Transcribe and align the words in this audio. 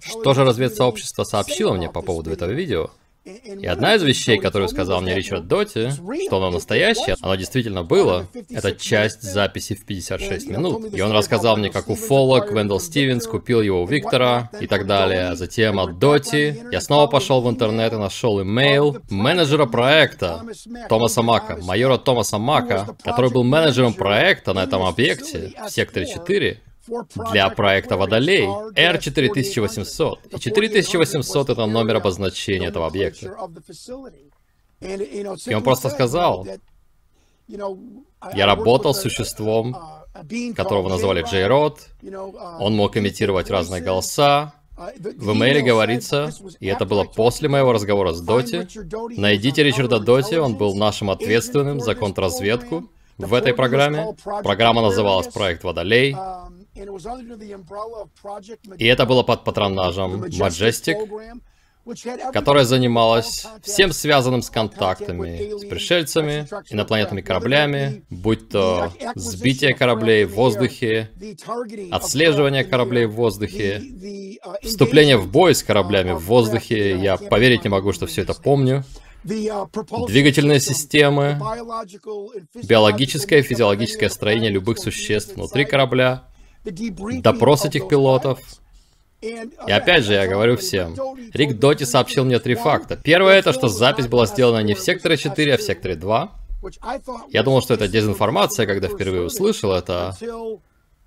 Что 0.00 0.34
же 0.34 0.44
разведсообщество 0.44 1.24
сообщило 1.24 1.74
мне 1.74 1.88
по 1.88 2.02
поводу 2.02 2.30
этого 2.30 2.50
видео? 2.50 2.90
И 3.44 3.66
одна 3.66 3.94
из 3.94 4.02
вещей, 4.02 4.38
которую 4.38 4.68
сказал 4.68 5.00
мне 5.02 5.14
Ричард 5.14 5.46
Доти, 5.46 5.90
что 6.26 6.36
оно 6.38 6.50
настоящее, 6.50 7.16
оно 7.20 7.34
действительно 7.34 7.82
было, 7.82 8.26
это 8.50 8.72
часть 8.72 9.22
записи 9.22 9.74
в 9.74 9.84
56 9.84 10.48
минут. 10.48 10.94
И 10.94 11.00
он 11.00 11.12
рассказал 11.12 11.56
мне, 11.56 11.70
как 11.70 11.90
уфолог 11.90 12.50
Вендел 12.50 12.80
Стивенс 12.80 13.26
купил 13.26 13.60
его 13.60 13.82
у 13.82 13.86
Виктора 13.86 14.50
и 14.60 14.66
так 14.66 14.86
далее. 14.86 15.36
Затем 15.36 15.78
от 15.78 15.98
Доти 15.98 16.62
я 16.72 16.80
снова 16.80 17.06
пошел 17.06 17.42
в 17.42 17.50
интернет 17.50 17.92
и 17.92 17.96
нашел 17.96 18.40
имейл 18.42 18.98
менеджера 19.10 19.66
проекта 19.66 20.42
Томаса 20.88 21.22
Мака, 21.22 21.58
майора 21.62 21.98
Томаса 21.98 22.38
Мака, 22.38 22.96
который 23.02 23.30
был 23.30 23.44
менеджером 23.44 23.92
проекта 23.92 24.54
на 24.54 24.64
этом 24.64 24.82
объекте 24.82 25.52
в 25.66 25.70
секторе 25.70 26.06
4, 26.06 26.60
для 27.30 27.50
проекта 27.50 27.96
Водолей 27.96 28.46
R4800. 28.46 30.18
И 30.30 30.38
4800 30.38 31.50
это 31.50 31.66
номер 31.66 31.96
обозначения 31.96 32.68
этого 32.68 32.86
объекта. 32.86 33.36
И 34.80 35.54
он 35.54 35.62
просто 35.62 35.90
сказал, 35.90 36.46
я 37.48 38.46
работал 38.46 38.94
с 38.94 39.00
существом, 39.00 39.76
которого 40.56 40.88
называли 40.88 41.22
Джей 41.22 41.46
Род, 41.46 41.80
он 42.58 42.76
мог 42.76 42.96
имитировать 42.96 43.50
разные 43.50 43.80
голоса, 43.82 44.54
в 44.76 45.32
имейле 45.32 45.60
говорится, 45.60 46.30
и 46.60 46.66
это 46.68 46.84
было 46.84 47.02
после 47.02 47.48
моего 47.48 47.72
разговора 47.72 48.12
с 48.12 48.20
Доти, 48.20 48.68
найдите 49.16 49.64
Ричарда 49.64 49.98
Доти, 49.98 50.36
он 50.36 50.54
был 50.54 50.76
нашим 50.76 51.10
ответственным 51.10 51.80
за 51.80 51.96
контрразведку 51.96 52.88
в 53.16 53.34
этой 53.34 53.54
программе. 53.54 54.14
Программа 54.44 54.82
называлась 54.82 55.26
«Проект 55.26 55.64
Водолей». 55.64 56.16
И 58.78 58.86
это 58.86 59.06
было 59.06 59.22
под 59.22 59.44
патронажем 59.44 60.24
Majestic, 60.24 60.96
которая 62.32 62.64
занималась 62.64 63.46
всем 63.62 63.92
связанным 63.92 64.42
с 64.42 64.50
контактами 64.50 65.58
с 65.58 65.64
пришельцами, 65.64 66.46
инопланетными 66.70 67.20
кораблями, 67.20 68.04
будь 68.10 68.48
то 68.50 68.92
сбитие 69.14 69.74
кораблей 69.74 70.24
в 70.24 70.34
воздухе, 70.34 71.10
отслеживание 71.90 72.64
кораблей 72.64 73.06
в 73.06 73.12
воздухе, 73.12 73.82
вступление 74.62 75.16
в 75.16 75.30
бой 75.30 75.54
с 75.54 75.62
кораблями 75.62 76.12
в 76.12 76.20
воздухе. 76.20 76.98
Я 76.98 77.16
поверить 77.16 77.64
не 77.64 77.70
могу, 77.70 77.92
что 77.92 78.06
все 78.06 78.22
это 78.22 78.34
помню. 78.34 78.84
Двигательные 79.24 80.60
системы, 80.60 81.40
биологическое 82.62 83.40
и 83.40 83.42
физиологическое 83.42 84.08
строение 84.08 84.50
любых 84.50 84.78
существ 84.78 85.34
внутри 85.34 85.64
корабля, 85.64 86.27
допрос 87.22 87.64
этих 87.64 87.88
пилотов. 87.88 88.40
И 89.20 89.72
опять 89.72 90.04
же, 90.04 90.12
я 90.12 90.28
говорю 90.28 90.56
всем, 90.56 90.94
Рик 91.32 91.58
Доти 91.58 91.84
сообщил 91.84 92.24
мне 92.24 92.38
три 92.38 92.54
факта. 92.54 92.96
Первое 92.96 93.38
это, 93.38 93.52
что 93.52 93.68
запись 93.68 94.06
была 94.06 94.26
сделана 94.26 94.62
не 94.62 94.74
в 94.74 94.80
секторе 94.80 95.16
4, 95.16 95.54
а 95.54 95.56
в 95.56 95.62
секторе 95.62 95.96
2. 95.96 96.32
Я 97.30 97.42
думал, 97.42 97.62
что 97.62 97.74
это 97.74 97.88
дезинформация, 97.88 98.66
когда 98.66 98.88
впервые 98.88 99.22
услышал 99.24 99.72
это. 99.72 100.16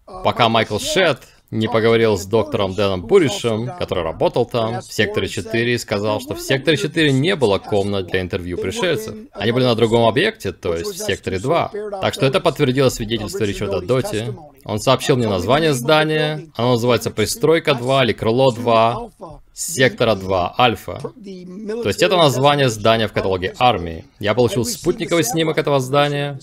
Пока 0.05 0.49
Майкл 0.49 0.77
Шет 0.79 1.19
не 1.51 1.67
поговорил 1.67 2.17
с 2.17 2.25
доктором 2.25 2.73
Дэном 2.73 3.01
Буришем, 3.01 3.69
который 3.77 4.03
работал 4.03 4.45
там, 4.45 4.81
в 4.81 4.93
секторе 4.93 5.27
4, 5.27 5.73
и 5.73 5.77
сказал, 5.77 6.21
что 6.21 6.33
в 6.33 6.41
секторе 6.41 6.77
4 6.77 7.11
не 7.11 7.35
было 7.35 7.59
комнат 7.59 8.07
для 8.07 8.21
интервью 8.21 8.57
пришельцев. 8.57 9.15
Они 9.33 9.51
были 9.51 9.65
на 9.65 9.75
другом 9.75 10.07
объекте, 10.07 10.53
то 10.53 10.73
есть 10.75 10.93
в 10.93 10.97
секторе 10.97 11.39
2. 11.39 11.71
Так 12.01 12.13
что 12.13 12.25
это 12.25 12.39
подтвердило 12.39 12.89
свидетельство 12.89 13.43
Ричарда 13.43 13.81
Доти. 13.81 14.25
Он 14.63 14.79
сообщил 14.79 15.17
мне 15.17 15.27
название 15.27 15.73
здания, 15.73 16.47
оно 16.55 16.71
называется 16.71 17.11
Пристройка 17.11 17.73
2 17.73 18.05
или 18.05 18.13
Крыло 18.13 18.51
2, 18.51 19.09
Сектора 19.53 20.15
2, 20.15 20.55
Альфа. 20.57 21.01
То 21.01 21.87
есть 21.87 22.01
это 22.01 22.15
название 22.15 22.69
здания 22.69 23.07
в 23.07 23.13
каталоге 23.13 23.53
армии. 23.59 24.05
Я 24.19 24.33
получил 24.33 24.63
спутниковый 24.63 25.23
снимок 25.23 25.57
этого 25.57 25.79
здания, 25.79 26.39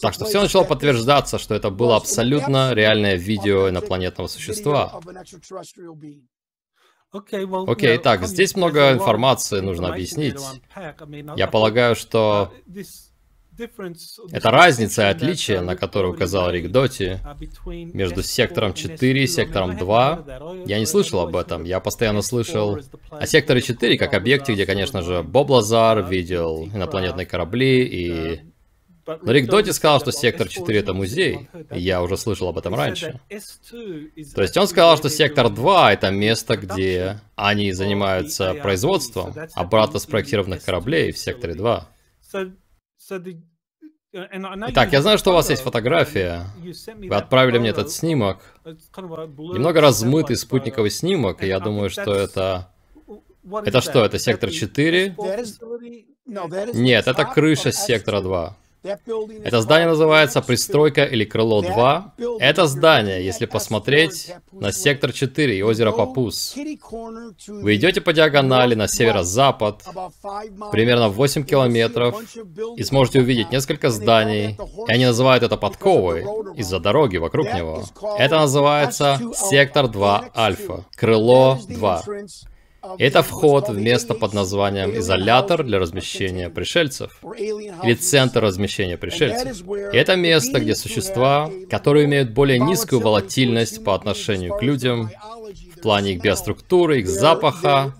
так 0.00 0.14
что 0.14 0.24
все 0.24 0.40
начало 0.40 0.64
подтверждаться, 0.64 1.38
что 1.38 1.54
это 1.54 1.70
было 1.70 1.96
абсолютно 1.96 2.72
реальное 2.72 3.16
видео 3.16 3.68
инопланетного 3.68 4.28
существа. 4.28 5.00
Окей, 7.12 7.44
okay, 7.44 7.98
так, 7.98 8.26
здесь 8.26 8.56
много 8.56 8.92
информации 8.92 9.60
нужно 9.60 9.88
объяснить. 9.88 10.40
Я 11.36 11.46
полагаю, 11.46 11.94
что 11.94 12.52
это 14.30 14.50
разница 14.50 15.02
и 15.02 15.10
отличие, 15.10 15.60
на 15.60 15.76
которое 15.76 16.08
указал 16.08 16.50
Рик 16.50 16.70
Доти, 16.70 17.18
между 17.66 18.22
сектором 18.22 18.74
4 18.74 19.22
и 19.22 19.26
сектором 19.26 19.76
2. 19.76 20.64
Я 20.66 20.78
не 20.78 20.86
слышал 20.86 21.20
об 21.20 21.36
этом, 21.36 21.64
я 21.64 21.80
постоянно 21.80 22.22
слышал 22.22 22.78
о 23.10 23.26
секторе 23.26 23.60
4 23.60 23.98
как 23.98 24.14
объекте, 24.14 24.54
где, 24.54 24.66
конечно 24.66 25.02
же, 25.02 25.22
Боб 25.22 25.50
Лазар 25.50 26.02
видел 26.02 26.66
инопланетные 26.72 27.26
корабли 27.26 27.84
и... 27.84 28.40
Но 29.04 29.32
Рик 29.32 29.50
Доти 29.50 29.72
сказал, 29.72 29.98
что 30.00 30.12
сектор 30.12 30.46
4 30.46 30.78
это 30.78 30.94
музей, 30.94 31.48
и 31.74 31.80
я 31.80 32.02
уже 32.02 32.16
слышал 32.16 32.48
об 32.48 32.58
этом 32.58 32.74
раньше. 32.74 33.20
То 33.28 34.42
есть 34.42 34.56
он 34.56 34.68
сказал, 34.68 34.96
что 34.96 35.10
сектор 35.10 35.50
2 35.50 35.92
это 35.92 36.10
место, 36.12 36.56
где 36.56 37.20
они 37.34 37.72
занимаются 37.72 38.54
производством 38.54 39.34
обратно 39.54 39.98
спроектированных 39.98 40.64
кораблей 40.64 41.10
в 41.10 41.18
секторе 41.18 41.54
2. 41.54 41.88
Итак, 44.12 44.92
я 44.92 45.00
знаю, 45.00 45.16
что 45.16 45.30
у 45.30 45.34
вас 45.34 45.48
есть 45.48 45.62
фотография. 45.62 46.44
Вы 46.96 47.14
отправили 47.16 47.58
мне 47.58 47.70
этот 47.70 47.90
снимок. 47.90 48.38
Немного 48.64 49.80
размытый 49.80 50.36
спутниковый 50.36 50.90
снимок, 50.90 51.42
и 51.42 51.46
я 51.46 51.60
думаю, 51.60 51.88
что 51.88 52.14
это... 52.14 52.68
Это 53.64 53.80
что, 53.80 54.04
это 54.04 54.18
сектор 54.18 54.50
4? 54.50 55.16
Нет, 56.74 57.08
это 57.08 57.24
крыша 57.24 57.72
сектора 57.72 58.20
2. 58.20 58.56
Это 58.84 59.60
здание 59.60 59.88
называется 59.88 60.42
«Пристройка» 60.42 61.04
или 61.04 61.24
«Крыло 61.24 61.62
2». 61.62 62.38
Это 62.40 62.66
здание, 62.66 63.24
если 63.24 63.46
посмотреть 63.46 64.32
на 64.50 64.72
сектор 64.72 65.12
4 65.12 65.56
и 65.56 65.62
озеро 65.62 65.92
Папус. 65.92 66.56
Вы 67.46 67.76
идете 67.76 68.00
по 68.00 68.12
диагонали 68.12 68.74
на 68.74 68.88
северо-запад, 68.88 69.84
примерно 70.72 71.08
8 71.08 71.44
километров, 71.44 72.20
и 72.76 72.82
сможете 72.82 73.20
увидеть 73.20 73.52
несколько 73.52 73.90
зданий, 73.90 74.58
и 74.88 74.92
они 74.92 75.06
называют 75.06 75.44
это 75.44 75.56
подковой 75.56 76.22
из-за 76.56 76.80
дороги 76.80 77.18
вокруг 77.18 77.54
него. 77.54 77.84
Это 78.18 78.40
называется 78.40 79.20
сектор 79.34 79.86
2 79.86 80.30
Альфа, 80.34 80.84
крыло 80.96 81.58
2. 81.68 82.02
Это 82.98 83.22
вход 83.22 83.68
в 83.68 83.78
место 83.78 84.14
под 84.14 84.32
названием 84.32 84.96
изолятор 84.98 85.62
для 85.62 85.78
размещения 85.78 86.50
пришельцев, 86.50 87.20
или 87.38 87.94
центр 87.94 88.42
размещения 88.42 88.96
пришельцев. 88.96 89.62
И 89.92 89.96
это 89.96 90.16
место, 90.16 90.60
где 90.60 90.74
существа, 90.74 91.50
которые 91.70 92.06
имеют 92.06 92.30
более 92.30 92.58
низкую 92.58 93.00
волатильность 93.00 93.84
по 93.84 93.94
отношению 93.94 94.54
к 94.56 94.62
людям, 94.62 95.10
в 95.76 95.80
плане 95.80 96.12
их 96.12 96.22
биоструктуры, 96.22 97.00
их 97.00 97.08
запаха, 97.08 97.94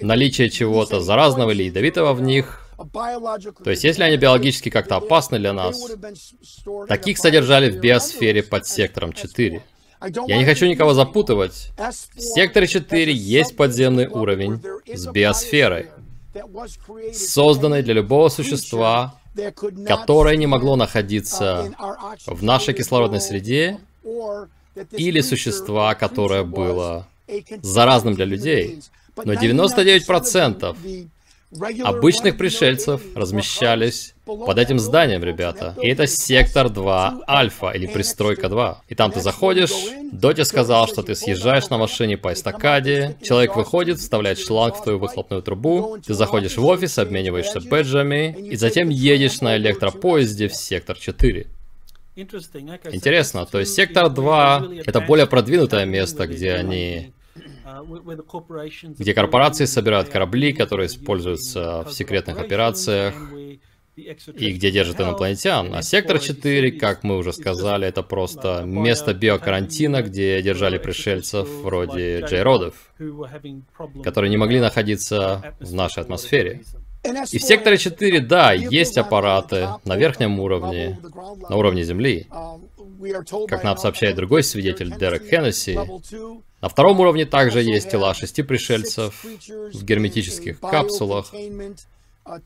наличие 0.00 0.50
чего-то 0.50 1.00
заразного 1.00 1.50
или 1.50 1.64
ядовитого 1.64 2.12
в 2.12 2.20
них, 2.22 2.60
то 2.76 3.70
есть, 3.70 3.84
если 3.84 4.02
они 4.02 4.16
биологически 4.16 4.68
как-то 4.68 4.96
опасны 4.96 5.38
для 5.38 5.52
нас, 5.52 5.92
таких 6.88 7.18
содержали 7.18 7.70
в 7.70 7.78
биосфере 7.78 8.42
под 8.42 8.66
сектором 8.66 9.12
4. 9.12 9.62
Я 10.26 10.38
не 10.38 10.44
хочу 10.44 10.66
никого 10.66 10.94
запутывать. 10.94 11.70
В 11.76 12.20
секторе 12.20 12.66
4 12.66 13.12
есть 13.12 13.56
подземный 13.56 14.06
уровень 14.06 14.60
с 14.86 15.06
биосферой, 15.06 15.90
созданный 17.12 17.82
для 17.82 17.94
любого 17.94 18.28
существа, 18.28 19.14
которое 19.86 20.36
не 20.36 20.46
могло 20.46 20.76
находиться 20.76 21.72
в 22.26 22.42
нашей 22.42 22.74
кислородной 22.74 23.20
среде, 23.20 23.78
или 24.92 25.20
существа, 25.20 25.94
которое 25.94 26.42
было 26.44 27.06
заразным 27.62 28.14
для 28.14 28.24
людей. 28.24 28.80
Но 29.16 29.34
99% 29.34 31.08
обычных 31.84 32.36
пришельцев 32.36 33.00
размещались 33.14 34.13
под 34.24 34.58
этим 34.58 34.78
зданием, 34.78 35.22
ребята. 35.22 35.74
И 35.82 35.88
это 35.88 36.06
сектор 36.06 36.70
2 36.70 37.24
Альфа, 37.28 37.70
или 37.70 37.86
пристройка 37.86 38.48
2. 38.48 38.82
И 38.88 38.94
там 38.94 39.12
ты 39.12 39.20
заходишь, 39.20 39.72
Доти 40.12 40.44
сказал, 40.44 40.88
что 40.88 41.02
ты 41.02 41.14
съезжаешь 41.14 41.68
на 41.68 41.78
машине 41.78 42.16
по 42.16 42.32
эстакаде, 42.32 43.16
человек 43.22 43.56
выходит, 43.56 43.98
вставляет 43.98 44.38
шланг 44.38 44.76
в 44.76 44.82
твою 44.82 44.98
выхлопную 44.98 45.42
трубу, 45.42 45.98
ты 46.04 46.14
заходишь 46.14 46.56
в 46.56 46.64
офис, 46.64 46.98
обмениваешься 46.98 47.60
бэджами, 47.60 48.36
и 48.50 48.56
затем 48.56 48.88
едешь 48.88 49.40
на 49.40 49.56
электропоезде 49.56 50.48
в 50.48 50.54
сектор 50.54 50.96
4. 50.96 51.46
Интересно, 52.16 53.44
то 53.44 53.58
есть 53.58 53.74
сектор 53.74 54.08
2 54.08 54.68
это 54.86 55.00
более 55.00 55.26
продвинутое 55.26 55.84
место, 55.84 56.26
где 56.26 56.52
они 56.52 57.12
где 58.98 59.14
корпорации 59.14 59.64
собирают 59.64 60.08
корабли, 60.08 60.52
которые 60.52 60.86
используются 60.86 61.82
в 61.82 61.92
секретных 61.92 62.38
операциях, 62.38 63.14
и 63.96 64.52
где 64.52 64.70
держат 64.70 65.00
инопланетян. 65.00 65.74
А 65.74 65.82
сектор 65.82 66.18
4, 66.18 66.72
как 66.72 67.04
мы 67.04 67.16
уже 67.16 67.32
сказали, 67.32 67.86
это 67.86 68.02
просто 68.02 68.62
место 68.64 69.14
биокарантина, 69.14 70.02
где 70.02 70.42
держали 70.42 70.78
пришельцев 70.78 71.48
вроде 71.48 72.20
Джейродов, 72.20 72.74
которые 74.02 74.30
не 74.30 74.36
могли 74.36 74.60
находиться 74.60 75.54
в 75.60 75.72
нашей 75.72 76.02
атмосфере. 76.02 76.62
И 77.30 77.38
в 77.38 77.42
секторе 77.42 77.76
4, 77.76 78.20
да, 78.20 78.52
есть 78.52 78.96
аппараты 78.96 79.68
на 79.84 79.96
верхнем 79.96 80.40
уровне, 80.40 80.98
на 81.48 81.56
уровне 81.56 81.84
Земли. 81.84 82.26
Как 83.48 83.62
нам 83.62 83.76
сообщает 83.76 84.16
другой 84.16 84.42
свидетель 84.42 84.96
Дерек 84.96 85.28
Хеннесси, 85.28 85.78
на 86.62 86.68
втором 86.70 86.98
уровне 86.98 87.26
также 87.26 87.62
есть 87.62 87.90
тела 87.90 88.14
шести 88.14 88.42
пришельцев 88.42 89.22
в 89.22 89.84
герметических 89.84 90.58
капсулах, 90.60 91.30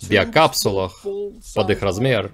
биокапсулах 0.09 1.05
под 1.55 1.71
их 1.71 1.83
размер. 1.83 2.33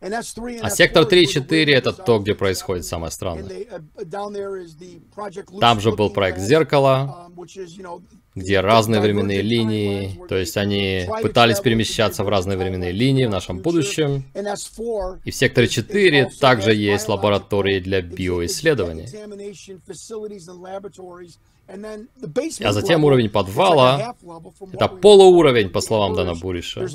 А 0.00 0.70
сектор 0.70 1.04
3 1.04 1.22
и 1.22 1.26
4 1.26 1.74
это 1.74 1.92
то, 1.92 2.20
где 2.20 2.34
происходит 2.34 2.84
самое 2.84 3.10
странное. 3.10 3.66
Там 5.60 5.80
же 5.80 5.90
был 5.92 6.10
проект 6.10 6.38
«Зеркало», 6.38 7.30
где 8.36 8.60
разные 8.60 9.00
временные 9.00 9.42
линии, 9.42 10.20
то 10.28 10.36
есть 10.36 10.56
они 10.56 11.08
пытались 11.20 11.58
перемещаться 11.58 12.22
в 12.22 12.28
разные 12.28 12.56
временные 12.56 12.92
линии 12.92 13.26
в 13.26 13.30
нашем 13.30 13.58
будущем. 13.58 14.24
И 15.24 15.30
в 15.32 15.34
секторе 15.34 15.66
4 15.66 16.30
также 16.40 16.72
есть 16.72 17.08
лаборатории 17.08 17.80
для 17.80 18.00
биоисследований. 18.00 19.08
А 21.68 22.72
затем 22.72 23.04
уровень 23.04 23.28
подвала— 23.28 24.14
это 24.72 24.88
полууровень, 24.88 25.70
по 25.70 25.80
словам 25.80 26.14
Дана 26.14 26.34
Буриша. 26.34 26.86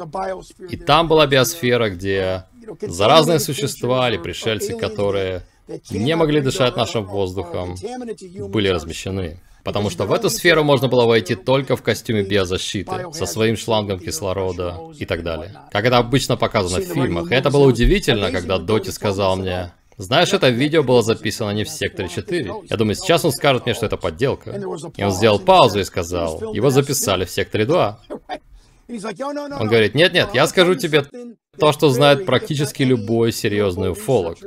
И 0.70 0.78
там 0.78 1.08
была 1.08 1.28
биосфера, 1.28 1.90
где 1.90 2.46
заразные 2.82 3.40
существа 3.40 4.10
или 4.10 4.18
пришельцы, 4.18 4.76
которые 4.76 5.44
не 5.92 6.16
могли 6.16 6.42
дышать 6.42 6.76
нашим 6.76 7.06
воздухом, 7.06 7.76
были 8.50 8.68
размещены. 8.70 9.40
Потому 9.64 9.90
что 9.90 10.06
в 10.06 10.12
эту 10.12 10.30
сферу 10.30 10.64
можно 10.64 10.90
было 10.90 11.06
войти 11.06 11.36
только 11.36 11.78
в 11.78 11.82
костюме 11.82 12.24
биозащиты, 12.24 13.14
со 13.14 13.26
своим 13.26 13.56
шлангом 13.56 13.98
кислорода 14.00 14.78
и 14.98 15.06
так 15.06 15.24
далее. 15.24 15.54
Как 15.72 15.86
это 15.86 16.00
обычно 16.00 16.36
показано 16.36 16.82
в 16.84 16.88
фильмах. 16.94 17.32
И 17.32 17.36
это 17.36 17.50
было 17.50 17.66
удивительно, 17.66 18.30
когда 18.32 18.58
Доти 18.58 18.92
сказал 18.92 19.38
мне, 19.38 19.72
знаешь, 19.98 20.34
это 20.34 20.50
видео 20.50 20.84
было 20.84 21.02
записано 21.02 21.52
не 21.52 21.64
в 21.64 21.70
секторе 21.70 22.10
4. 22.10 22.54
Я 22.70 22.78
думаю, 22.78 22.96
сейчас 22.96 23.26
он 23.26 23.32
скажет 23.32 23.66
мне, 23.66 23.74
что 23.74 23.86
это 23.86 23.98
подделка. 23.98 24.52
И 24.98 25.04
он 25.04 25.12
сделал 25.12 25.40
паузу 25.40 25.80
и 25.80 25.84
сказал, 25.84 26.54
его 26.54 26.70
записали 26.70 27.26
в 27.26 27.30
секторе 27.30 27.66
2. 27.66 28.00
Он 28.90 29.68
говорит, 29.68 29.96
нет-нет, 29.96 30.30
я 30.34 30.48
скажу 30.48 30.76
тебе 30.76 31.06
то, 31.60 31.72
что 31.72 31.90
знает 31.90 32.26
практически 32.26 32.84
любой 32.84 33.32
серьезный 33.32 33.92
уфолог. 33.92 34.38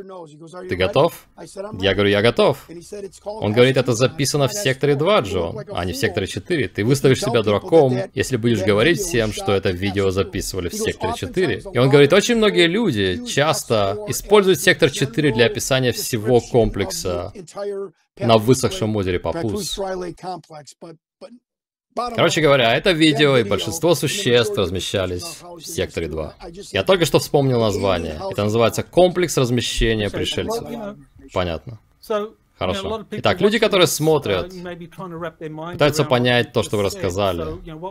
Ты 0.68 0.76
готов? 0.76 1.28
Я 1.80 1.94
говорю, 1.94 2.10
я 2.10 2.20
готов. 2.20 2.68
Он 3.24 3.52
говорит, 3.52 3.76
это 3.76 3.94
записано 3.94 4.48
в 4.48 4.52
секторе 4.52 4.96
2, 4.96 5.20
Джон, 5.20 5.64
а 5.72 5.84
не 5.84 5.92
в 5.92 5.96
секторе 5.96 6.26
4. 6.26 6.68
Ты 6.68 6.84
выставишь 6.84 7.20
себя 7.20 7.42
дураком, 7.42 7.96
если 8.14 8.36
будешь 8.36 8.62
говорить 8.62 9.00
всем, 9.00 9.32
что 9.32 9.52
это 9.52 9.70
видео 9.70 10.10
записывали 10.10 10.68
в 10.68 10.74
секторе 10.74 11.12
4. 11.16 11.62
И 11.72 11.78
он 11.78 11.90
говорит, 11.90 12.12
очень 12.12 12.36
многие 12.36 12.66
люди 12.66 13.24
часто 13.24 13.96
используют 14.08 14.60
сектор 14.60 14.90
4 14.90 15.32
для 15.32 15.46
описания 15.46 15.92
всего 15.92 16.40
комплекса 16.40 17.32
на 18.18 18.38
высохшем 18.38 18.96
озере 18.96 19.20
Папус. 19.20 19.78
Короче 22.14 22.40
говоря, 22.42 22.76
это 22.76 22.92
видео 22.92 23.38
и 23.38 23.44
большинство 23.44 23.94
существ 23.94 24.56
размещались 24.58 25.38
в 25.42 25.62
секторе 25.62 26.08
2. 26.08 26.34
Я 26.72 26.84
только 26.84 27.06
что 27.06 27.18
вспомнил 27.18 27.60
название. 27.60 28.20
Это 28.30 28.44
называется 28.44 28.82
комплекс 28.82 29.36
размещения 29.38 30.10
пришельцев. 30.10 30.68
Понятно. 31.32 31.78
Хорошо. 32.58 33.04
Итак, 33.10 33.40
люди, 33.40 33.58
которые 33.58 33.86
смотрят, 33.86 34.52
пытаются 35.72 36.04
понять 36.04 36.52
то, 36.52 36.62
что 36.62 36.76
вы 36.76 36.84
рассказали. 36.84 37.44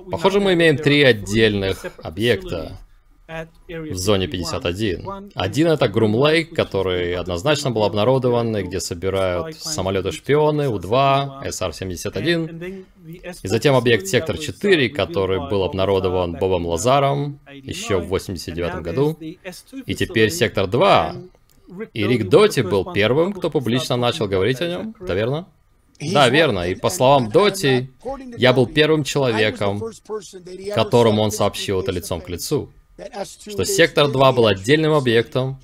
Похоже, 0.10 0.40
мы 0.40 0.54
имеем 0.54 0.78
три 0.78 1.04
отдельных 1.04 1.86
объекта 2.04 2.78
в 3.28 3.96
зоне 3.96 4.28
51. 4.28 5.32
Один 5.34 5.68
это 5.68 5.88
Грум-Лейк, 5.88 6.56
который 6.56 7.16
однозначно 7.16 7.72
был 7.72 7.84
обнародован, 7.84 8.56
и 8.58 8.64
где 8.64 8.80
собирают 8.80 9.56
самолеты-шпионы, 9.58 10.70
У-2, 10.70 11.50
СР-71. 11.50 12.86
И 13.42 13.48
затем 13.48 13.76
объект 13.76 14.08
Сектор 14.08 14.38
4, 14.38 14.90
который 14.90 15.40
был 15.50 15.64
обнародован 15.64 16.34
Бобом 16.34 16.68
Лазаром 16.68 17.40
еще 17.52 18.00
в 18.00 18.08
89 18.08 18.84
году. 18.84 19.18
И 19.20 19.96
теперь 19.96 20.30
Сектор 20.30 20.68
2. 20.68 21.16
И 21.94 22.08
Рик 22.08 22.30
Доти 22.30 22.62
был 22.62 22.94
первым, 22.94 23.34
кто 23.34 23.50
публично 23.50 23.98
начал 23.98 24.28
говорить 24.28 24.62
о 24.62 24.68
нем, 24.68 24.96
да 25.00 25.16
верно? 25.16 25.48
Да, 26.00 26.30
верно. 26.30 26.70
И 26.70 26.76
по 26.76 26.90
словам 26.90 27.30
Доти, 27.30 27.90
я 28.38 28.54
был 28.54 28.68
первым 28.68 29.04
человеком, 29.04 29.82
которому 30.76 31.24
он 31.24 31.32
сообщил 31.32 31.82
это 31.82 31.92
лицом 31.92 32.22
к 32.22 32.30
лицу 32.30 32.70
что 33.30 33.66
сектор 33.66 34.08
2 34.08 34.32
был 34.32 34.48
отдельным 34.48 34.94
объектом. 34.94 35.60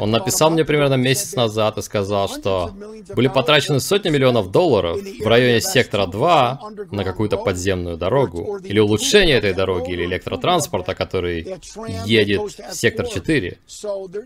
Он 0.00 0.10
написал 0.10 0.50
мне 0.50 0.64
примерно 0.64 0.94
месяц 0.94 1.34
назад 1.34 1.78
и 1.78 1.82
сказал, 1.82 2.28
что 2.28 2.72
были 3.14 3.28
потрачены 3.28 3.80
сотни 3.80 4.08
миллионов 4.08 4.50
долларов 4.50 4.98
в 5.00 5.26
районе 5.26 5.60
сектора 5.60 6.06
2 6.06 6.60
на 6.90 7.04
какую-то 7.04 7.36
подземную 7.36 7.96
дорогу, 7.96 8.58
или 8.58 8.80
улучшение 8.80 9.36
этой 9.36 9.54
дороги, 9.54 9.92
или 9.92 10.04
электротранспорта, 10.04 10.94
который 10.94 11.56
едет 12.04 12.40
в 12.40 12.74
сектор 12.74 13.06
4. 13.06 13.58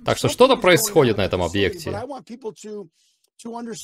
Так 0.04 0.16
что 0.16 0.28
что-то 0.28 0.56
происходит 0.56 1.19
на 1.19 1.22
этом 1.22 1.43
объекте. 1.43 1.98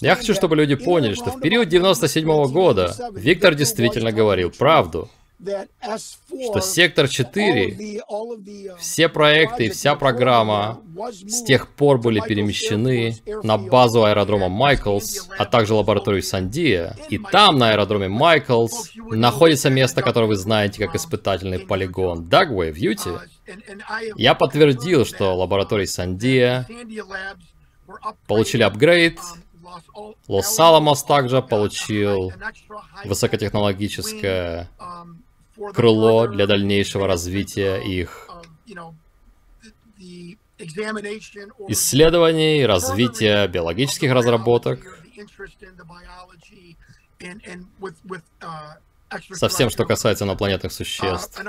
Я 0.00 0.16
хочу, 0.16 0.34
чтобы 0.34 0.56
люди 0.56 0.74
поняли, 0.74 1.14
что 1.14 1.30
в 1.30 1.40
период 1.40 1.68
97 1.68 2.28
-го 2.28 2.48
года 2.48 2.94
Виктор 3.12 3.54
действительно 3.54 4.12
говорил 4.12 4.50
правду 4.50 5.08
что 5.38 6.60
сектор 6.60 7.08
4, 7.08 8.00
uh, 8.08 8.78
все 8.78 9.08
проекты 9.08 9.66
и 9.66 9.70
вся 9.70 9.94
программа 9.94 10.80
с 11.10 11.42
тех 11.42 11.68
пор 11.68 11.98
были 11.98 12.20
перемещены 12.20 13.16
на 13.42 13.58
базу 13.58 14.04
аэродрома 14.04 14.48
Майклс, 14.48 15.28
а 15.36 15.44
также 15.44 15.74
лабораторию 15.74 16.22
Сандия. 16.22 16.96
И 17.10 17.18
там, 17.18 17.58
на 17.58 17.70
аэродроме 17.70 18.08
Майклс, 18.08 18.92
находится 18.96 19.68
место, 19.68 20.02
которое 20.02 20.26
вы 20.26 20.36
знаете 20.36 20.84
как 20.84 20.94
испытательный 20.96 21.58
полигон 21.58 22.24
Дагвей 22.24 22.72
в 22.72 22.76
Юте. 22.76 23.10
Uh, 23.10 24.12
Я 24.16 24.34
подтвердил, 24.34 25.04
что 25.04 25.34
лаборатории 25.36 25.86
Сандия 25.86 26.66
получили 28.26 28.62
апгрейд, 28.62 29.20
Лос-Аламос 30.28 31.02
также 31.04 31.42
получил 31.42 32.32
высокотехнологическое 33.04 34.70
um, 34.78 35.16
крыло 35.74 36.26
для 36.26 36.46
дальнейшего 36.46 37.06
развития 37.06 37.76
их 37.78 38.28
исследований, 41.68 42.64
развития 42.64 43.46
биологических 43.48 44.12
разработок, 44.12 45.00
со 49.32 49.48
всем, 49.48 49.70
что 49.70 49.84
касается 49.84 50.24
инопланетных 50.24 50.72
существ. 50.72 51.40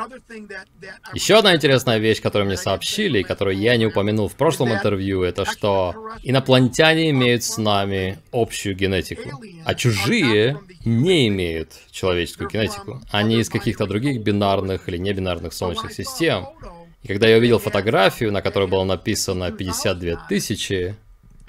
Еще 1.13 1.37
одна 1.37 1.55
интересная 1.55 1.97
вещь, 1.97 2.21
которую 2.21 2.47
мне 2.47 2.57
сообщили, 2.57 3.19
и 3.19 3.23
которую 3.23 3.57
я 3.57 3.77
не 3.77 3.87
упомянул 3.87 4.27
в 4.27 4.35
прошлом 4.35 4.73
интервью, 4.73 5.23
это 5.23 5.45
что 5.45 5.95
инопланетяне 6.23 7.09
имеют 7.09 7.43
с 7.43 7.57
нами 7.57 8.19
общую 8.31 8.75
генетику, 8.75 9.41
а 9.65 9.75
чужие 9.75 10.59
не 10.85 11.27
имеют 11.27 11.71
человеческую 11.91 12.49
генетику. 12.49 13.01
Они 13.11 13.39
из 13.39 13.49
каких-то 13.49 13.87
других 13.87 14.21
бинарных 14.21 14.87
или 14.87 14.97
небинарных 14.97 15.53
солнечных 15.53 15.93
систем. 15.93 16.47
И 17.03 17.07
когда 17.07 17.27
я 17.27 17.37
увидел 17.37 17.59
фотографию, 17.59 18.31
на 18.31 18.41
которой 18.41 18.67
было 18.67 18.83
написано 18.83 19.51
52 19.51 20.27
тысячи, 20.29 20.95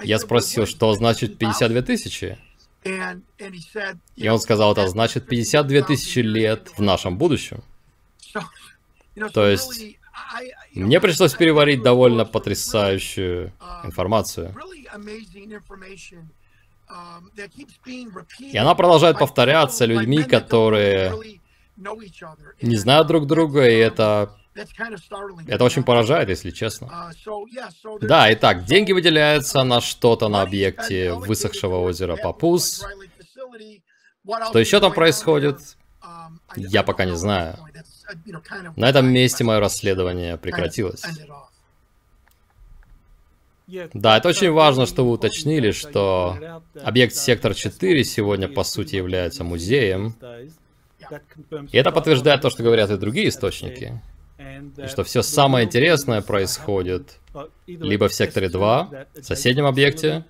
я 0.02 0.18
спросил, 0.18 0.66
что 0.66 0.92
значит 0.92 1.38
52 1.38 1.82
тысячи? 1.82 2.38
И 2.84 4.28
он 4.28 4.40
сказал, 4.40 4.72
это 4.72 4.88
значит 4.88 5.26
52 5.26 5.82
тысячи 5.82 6.20
лет 6.20 6.70
в 6.76 6.82
нашем 6.82 7.18
будущем. 7.18 7.62
То 9.32 9.46
есть, 9.46 9.96
мне 10.74 11.00
пришлось 11.00 11.34
переварить 11.34 11.82
довольно 11.82 12.24
потрясающую 12.24 13.52
информацию. 13.84 14.54
И 18.38 18.56
она 18.56 18.74
продолжает 18.74 19.18
повторяться 19.18 19.84
людьми, 19.84 20.22
которые 20.22 21.12
не 22.62 22.76
знают 22.76 23.06
друг 23.08 23.26
друга, 23.26 23.68
и 23.68 23.74
это 23.76 24.36
это 25.46 25.64
очень 25.64 25.82
поражает, 25.82 26.28
если 26.28 26.50
честно. 26.50 27.12
Да, 28.00 28.32
итак, 28.32 28.64
деньги 28.64 28.92
выделяются 28.92 29.62
на 29.62 29.80
что-то 29.80 30.28
на 30.28 30.42
объекте 30.42 31.12
высохшего 31.12 31.76
озера 31.76 32.16
Папус. 32.16 32.84
Что 34.48 34.58
еще 34.58 34.80
там 34.80 34.92
происходит, 34.92 35.60
я 36.56 36.82
пока 36.82 37.04
не 37.04 37.16
знаю. 37.16 37.58
На 38.76 38.88
этом 38.88 39.06
месте 39.06 39.44
мое 39.44 39.60
расследование 39.60 40.36
прекратилось. 40.36 41.02
Да, 43.92 44.16
это 44.16 44.28
очень 44.28 44.50
важно, 44.50 44.86
что 44.86 45.04
вы 45.04 45.12
уточнили, 45.12 45.72
что 45.72 46.62
объект 46.82 47.14
Сектор 47.14 47.54
4 47.54 48.02
сегодня 48.04 48.48
по 48.48 48.64
сути 48.64 48.96
является 48.96 49.44
музеем. 49.44 50.14
И 51.70 51.76
это 51.76 51.92
подтверждает 51.92 52.40
то, 52.40 52.50
что 52.50 52.62
говорят 52.62 52.90
и 52.90 52.96
другие 52.96 53.28
источники. 53.28 54.00
И 54.76 54.86
что 54.86 55.04
все 55.04 55.22
самое 55.22 55.66
интересное 55.66 56.20
происходит 56.20 57.18
либо 57.66 58.08
в 58.08 58.14
секторе 58.14 58.48
2, 58.48 59.06
соседнем 59.22 59.66
объекте, 59.66 60.24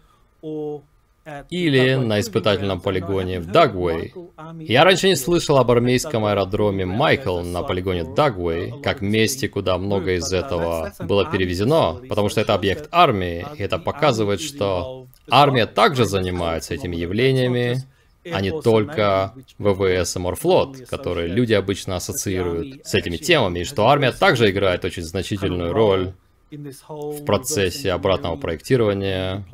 или 1.50 1.94
на 1.94 2.20
испытательном 2.20 2.80
полигоне 2.80 3.40
в 3.40 3.46
Дагвей. 3.46 4.14
Я 4.60 4.84
раньше 4.84 5.08
не 5.08 5.16
слышал 5.16 5.58
об 5.58 5.70
армейском 5.70 6.24
аэродроме 6.24 6.86
Майкл 6.86 7.40
на 7.40 7.62
полигоне 7.62 8.04
Дагвей, 8.04 8.72
как 8.82 9.00
месте, 9.00 9.48
куда 9.48 9.78
много 9.78 10.14
из 10.14 10.32
этого 10.32 10.92
было 11.00 11.30
перевезено, 11.30 12.00
потому 12.08 12.28
что 12.28 12.40
это 12.40 12.54
объект 12.54 12.88
армии, 12.90 13.46
и 13.56 13.62
это 13.62 13.78
показывает, 13.78 14.40
что 14.40 15.06
армия 15.30 15.66
также 15.66 16.04
занимается 16.04 16.74
этими 16.74 16.96
явлениями, 16.96 17.84
а 18.32 18.40
не 18.40 18.50
только 18.50 19.34
ВВС 19.58 20.16
и 20.16 20.18
Морфлот, 20.18 20.86
которые 20.88 21.28
люди 21.28 21.52
обычно 21.52 21.96
ассоциируют 21.96 22.86
с 22.86 22.94
этими 22.94 23.16
темами, 23.16 23.60
и 23.60 23.64
что 23.64 23.88
армия 23.88 24.12
также 24.12 24.50
играет 24.50 24.84
очень 24.84 25.02
значительную 25.02 25.72
роль 25.72 26.12
в 26.50 27.24
процессе 27.24 27.92
обратного 27.92 28.36
проектирования 28.36 29.44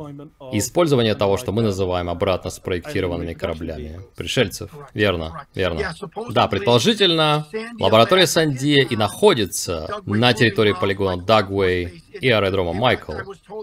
и 0.53 0.59
использования 0.59 1.15
того, 1.15 1.37
что 1.37 1.53
мы 1.53 1.63
называем 1.63 2.09
обратно 2.09 2.51
спроектированными 2.51 3.35
кораблями. 3.35 4.01
Пришельцев. 4.17 4.71
Верно, 4.95 5.47
верно. 5.55 5.95
Да, 6.31 6.47
предположительно, 6.47 7.47
лаборатория 7.79 8.27
Сандия 8.27 8.83
и 8.83 8.97
находится 8.97 9.89
на 10.05 10.33
территории 10.33 10.75
полигона 10.79 11.23
Дагвей 11.23 12.05
и 12.21 12.29
аэродрома 12.29 12.73
Майкл. 12.73 13.13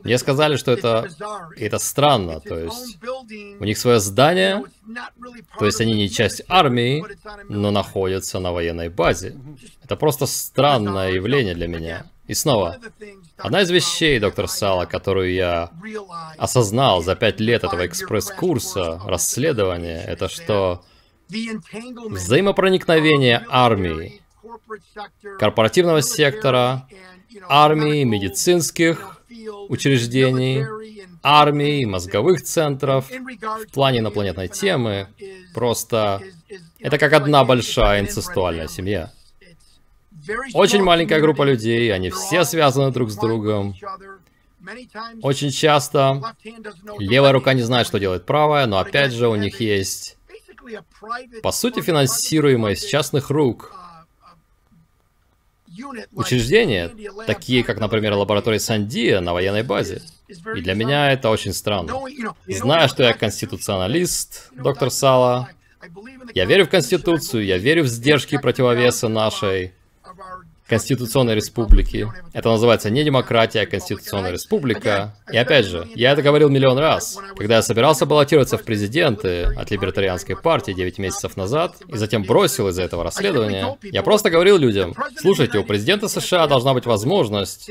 Мне 0.03 0.17
сказали, 0.17 0.57
что 0.57 0.71
это, 0.71 1.09
это 1.55 1.79
странно, 1.79 2.39
то 2.39 2.59
есть 2.59 2.97
у 3.59 3.63
них 3.63 3.77
свое 3.77 4.00
здание, 4.00 4.63
то 5.57 5.65
есть 5.65 5.79
они 5.79 5.93
не 5.93 6.09
часть 6.09 6.41
армии, 6.47 7.03
но 7.47 7.71
находятся 7.71 8.39
на 8.39 8.51
военной 8.51 8.89
базе. 8.89 9.35
Это 9.83 9.95
просто 9.95 10.25
странное 10.25 11.11
явление 11.11 11.55
для 11.55 11.67
меня. 11.67 12.05
И 12.31 12.33
снова, 12.33 12.79
одна 13.35 13.61
из 13.61 13.69
вещей, 13.71 14.17
доктор 14.17 14.47
Сала, 14.47 14.85
которую 14.85 15.33
я 15.33 15.69
осознал 16.38 17.03
за 17.03 17.17
пять 17.17 17.41
лет 17.41 17.65
этого 17.65 17.85
экспресс-курса 17.85 19.01
расследования, 19.05 20.01
это 20.07 20.29
что 20.29 20.81
взаимопроникновение 21.27 23.45
армии, 23.50 24.21
корпоративного 25.39 26.01
сектора, 26.01 26.88
армии, 27.50 28.05
медицинских 28.05 29.21
учреждений, 29.67 30.65
армии, 31.21 31.83
мозговых 31.83 32.43
центров 32.43 33.11
в 33.11 33.67
плане 33.73 34.00
инопланетной 34.00 34.47
темы 34.47 35.09
просто 35.53 36.21
это 36.79 36.97
как 36.97 37.11
одна 37.11 37.43
большая 37.43 38.00
инцестуальная 38.00 38.69
семья. 38.69 39.11
Очень 40.53 40.83
маленькая 40.83 41.19
группа 41.19 41.43
людей, 41.43 41.93
они 41.93 42.09
все 42.09 42.43
связаны 42.43 42.91
друг 42.91 43.09
с 43.09 43.15
другом. 43.15 43.75
Очень 45.21 45.51
часто 45.51 46.21
левая 46.99 47.31
рука 47.31 47.53
не 47.53 47.63
знает, 47.63 47.87
что 47.87 47.99
делает 47.99 48.25
правая, 48.25 48.67
но 48.67 48.77
опять 48.77 49.11
же 49.11 49.27
у 49.27 49.35
них 49.35 49.59
есть, 49.59 50.17
по 51.41 51.51
сути, 51.51 51.81
финансируемое 51.81 52.73
из 52.73 52.85
частных 52.85 53.29
рук 53.29 53.73
учреждения, 56.13 56.91
такие 57.25 57.63
как, 57.63 57.79
например, 57.79 58.13
лаборатория 58.13 58.59
Сандия 58.59 59.19
на 59.19 59.33
военной 59.33 59.63
базе. 59.63 60.01
И 60.27 60.61
для 60.61 60.75
меня 60.75 61.11
это 61.11 61.29
очень 61.29 61.53
странно. 61.53 61.93
Зная, 62.47 62.87
что 62.87 63.03
я 63.03 63.13
конституционалист, 63.13 64.51
доктор 64.53 64.91
Сала, 64.91 65.49
я 66.35 66.45
верю 66.45 66.65
в 66.65 66.69
Конституцию, 66.69 67.45
я 67.45 67.57
верю 67.57 67.83
в 67.83 67.87
сдержки 67.87 68.37
противовеса 68.37 69.07
нашей 69.07 69.73
Конституционной 70.72 71.36
Республики. 71.36 72.08
Это 72.32 72.50
называется 72.50 72.89
не 72.89 73.03
демократия, 73.03 73.62
а 73.62 73.65
Конституционная 73.65 74.32
Республика. 74.32 75.13
И 75.30 75.36
опять 75.36 75.65
же, 75.65 75.86
я 75.96 76.13
это 76.13 76.22
говорил 76.22 76.48
миллион 76.48 76.77
раз. 76.77 77.20
Когда 77.36 77.58
я 77.58 77.62
собирался 77.62 78.06
баллотироваться 78.06 78.58
в 78.58 78.63
президенты 78.63 79.44
от 79.44 79.70
Либертарианской 79.70 80.38
партии 80.38 80.72
9 80.72 80.98
месяцев 80.98 81.36
назад, 81.36 81.75
и 81.89 81.98
затем 81.98 82.24
бросил 82.24 82.70
из-за 82.70 82.84
этого 82.84 83.03
расследования, 83.03 83.77
я 83.82 84.01
просто 84.01 84.30
говорил 84.30 84.58
людям, 84.58 84.96
слушайте, 85.18 85.58
у 85.58 85.65
президента 85.65 86.08
США 86.08 86.48
должна 86.48 86.74
быть 86.74 86.86
возможность 86.86 87.70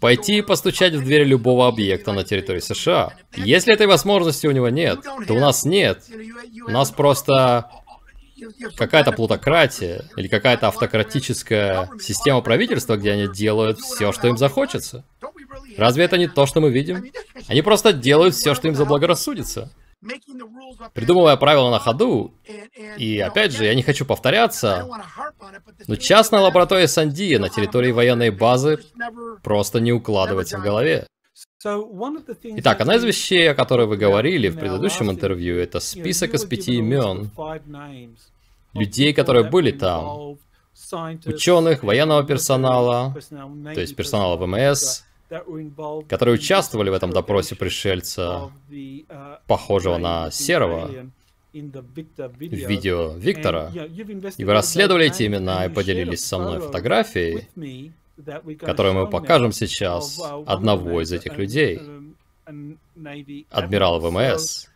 пойти 0.00 0.38
и 0.38 0.42
постучать 0.42 0.92
в 0.92 1.02
дверь 1.02 1.22
любого 1.22 1.66
объекта 1.66 2.12
на 2.12 2.24
территории 2.24 2.60
США. 2.60 3.14
Если 3.36 3.72
этой 3.72 3.86
возможности 3.86 4.46
у 4.46 4.50
него 4.50 4.68
нет, 4.68 5.00
то 5.26 5.32
у 5.32 5.38
нас 5.38 5.64
нет. 5.64 6.02
У 6.66 6.70
нас 6.70 6.90
просто 6.90 7.70
какая-то 8.76 9.12
плутократия 9.12 10.04
или 10.16 10.28
какая-то 10.28 10.68
автократическая 10.68 11.88
система 12.00 12.40
правительства, 12.40 12.96
где 12.96 13.12
они 13.12 13.28
делают 13.28 13.80
все, 13.80 14.12
что 14.12 14.28
им 14.28 14.36
захочется. 14.36 15.04
Разве 15.76 16.04
это 16.04 16.18
не 16.18 16.28
то, 16.28 16.46
что 16.46 16.60
мы 16.60 16.70
видим? 16.70 17.04
Они 17.48 17.62
просто 17.62 17.92
делают 17.92 18.34
все, 18.34 18.54
что 18.54 18.68
им 18.68 18.74
заблагорассудится. 18.74 19.72
Придумывая 20.94 21.36
правила 21.36 21.70
на 21.70 21.78
ходу, 21.78 22.34
и 22.96 23.18
опять 23.18 23.52
же, 23.52 23.64
я 23.66 23.74
не 23.74 23.82
хочу 23.82 24.06
повторяться, 24.06 24.88
но 25.86 25.96
частная 25.96 26.40
лаборатория 26.40 26.88
Сандия 26.88 27.38
на 27.38 27.50
территории 27.50 27.92
военной 27.92 28.30
базы 28.30 28.78
просто 29.42 29.78
не 29.78 29.92
укладывается 29.92 30.58
в 30.58 30.62
голове. 30.62 31.06
Итак, 31.62 32.80
одна 32.80 32.96
из 32.96 33.04
вещей, 33.04 33.50
о 33.50 33.54
которой 33.54 33.86
вы 33.86 33.98
говорили 33.98 34.48
в 34.48 34.58
предыдущем 34.58 35.10
интервью, 35.10 35.58
это 35.58 35.78
список 35.80 36.32
из 36.32 36.44
пяти 36.46 36.76
имен 36.76 37.30
людей, 38.72 39.12
которые 39.12 39.44
были 39.50 39.70
там, 39.70 40.38
ученых, 41.26 41.82
военного 41.82 42.24
персонала, 42.24 43.14
то 43.28 43.80
есть 43.80 43.94
персонала 43.94 44.36
ВМС, 44.38 45.04
которые 46.08 46.34
участвовали 46.36 46.88
в 46.88 46.94
этом 46.94 47.10
допросе 47.10 47.56
пришельца, 47.56 48.50
похожего 49.46 49.98
на 49.98 50.30
серого, 50.30 50.90
в 51.52 52.52
видео 52.52 53.12
Виктора, 53.18 53.70
и 54.38 54.44
вы 54.44 54.52
расследовали 54.52 55.06
эти 55.08 55.26
имена 55.26 55.66
и 55.66 55.68
поделились 55.68 56.24
со 56.24 56.38
мной 56.38 56.60
фотографией, 56.60 57.48
которую 58.60 58.94
мы 58.94 59.06
покажем 59.08 59.52
сейчас, 59.52 60.20
одного 60.46 61.00
из 61.00 61.12
этих 61.12 61.36
людей, 61.36 61.80
адмирала 63.50 63.98
ВМС. 63.98 64.66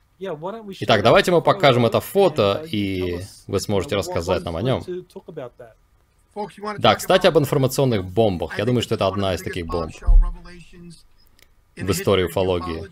Итак, 0.80 1.02
давайте 1.02 1.32
мы 1.32 1.42
покажем 1.42 1.86
это 1.86 2.00
фото, 2.00 2.64
и 2.70 3.20
вы 3.46 3.60
сможете 3.60 3.96
рассказать 3.96 4.44
нам 4.44 4.56
о 4.56 4.62
нем. 4.62 4.82
Да, 6.78 6.94
кстати, 6.94 7.26
об 7.26 7.38
информационных 7.38 8.04
бомбах. 8.04 8.58
Я 8.58 8.64
думаю, 8.64 8.82
что 8.82 8.94
это 8.94 9.06
одна 9.06 9.34
из 9.34 9.42
таких 9.42 9.66
бомб 9.66 9.92
в 11.76 11.90
истории 11.90 12.24
уфологии. 12.24 12.84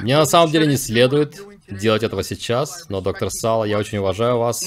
Мне 0.00 0.16
на 0.16 0.26
самом 0.26 0.50
деле 0.52 0.66
не 0.66 0.76
следует 0.76 1.40
делать 1.68 2.02
этого 2.02 2.22
сейчас, 2.22 2.88
но, 2.88 3.00
доктор 3.00 3.30
Сала, 3.30 3.64
я 3.64 3.78
очень 3.78 3.98
уважаю 3.98 4.38
вас. 4.38 4.64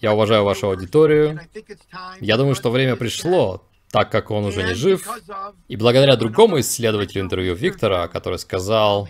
Я 0.00 0.12
уважаю 0.12 0.44
вашу 0.44 0.68
аудиторию. 0.68 1.40
Я 2.20 2.36
думаю, 2.36 2.54
что 2.54 2.70
время 2.70 2.94
пришло, 2.96 3.64
так 3.90 4.10
как 4.10 4.30
он 4.30 4.44
уже 4.44 4.62
не 4.62 4.74
жив. 4.74 5.08
И 5.68 5.76
благодаря 5.76 6.16
другому 6.16 6.60
исследователю 6.60 7.22
интервью 7.22 7.54
Виктора, 7.54 8.08
который 8.08 8.38
сказал, 8.38 9.08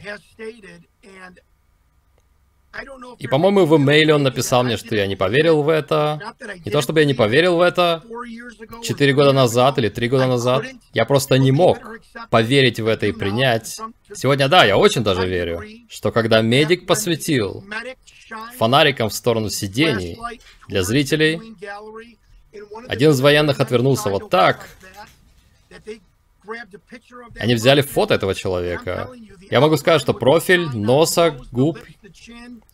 и, 3.19 3.27
по-моему, 3.27 3.65
в 3.65 3.77
имейле 3.77 4.15
он 4.15 4.23
написал 4.23 4.63
мне, 4.63 4.77
что 4.77 4.95
я 4.95 5.07
не 5.07 5.17
поверил 5.17 5.63
в 5.63 5.69
это. 5.69 6.35
Не 6.65 6.71
то, 6.71 6.83
чтобы 6.83 7.01
я 7.01 7.07
не 7.07 7.15
поверил 7.15 7.57
в 7.57 7.61
это. 7.61 8.03
Четыре 8.83 9.15
года 9.15 9.33
назад 9.33 9.79
или 9.79 9.89
три 9.89 10.09
года 10.09 10.27
назад. 10.27 10.65
Я 10.93 11.05
просто 11.05 11.39
не 11.39 11.53
мог 11.53 11.79
поверить 12.31 12.79
в 12.81 12.87
это 12.87 13.07
и 13.07 13.13
принять. 13.13 13.79
Сегодня, 14.15 14.49
да, 14.49 14.65
я 14.65 14.77
очень 14.77 15.03
даже 15.03 15.27
верю, 15.27 15.63
что 15.89 16.13
когда 16.13 16.43
медик 16.43 16.87
посветил 16.87 17.65
фонариком 18.59 19.09
в 19.09 19.15
сторону 19.15 19.49
сидений 19.49 20.19
для 20.69 20.83
зрителей, 20.83 21.41
один 22.89 23.11
из 23.11 23.21
военных 23.21 23.61
отвернулся 23.61 24.11
вот 24.11 24.31
так, 24.31 24.69
они 27.39 27.55
взяли 27.55 27.81
фото 27.81 28.15
этого 28.15 28.35
человека. 28.35 29.09
Я 29.51 29.61
могу 29.61 29.77
сказать, 29.77 30.01
что 30.01 30.15
профиль 30.15 30.69
носа, 30.69 31.37
губ 31.53 31.79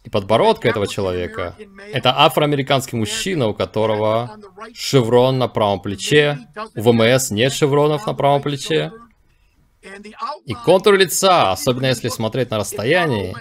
и 0.05 0.11
подбородка 0.11 0.69
этого 0.69 0.87
человека— 0.87 1.57
это 1.93 2.19
афроамериканский 2.19 2.99
мужчина, 2.99 3.49
у 3.49 3.55
которого 3.55 4.39
шеврон 4.75 5.39
на 5.39 5.49
правом 5.49 5.81
плече, 5.81 6.39
у 6.75 6.83
ВМС 6.83 7.31
нет 7.31 7.53
шевронов 7.53 8.07
на 8.07 8.15
правом 8.15 8.43
плече. 8.43 8.93
И 10.45 10.55
контур 10.55 10.95
лица, 10.95 11.53
особенно 11.53 11.87
если 11.87 12.09
смотреть 12.09 12.51
на 12.51 12.59
расстоянии, 12.59 13.35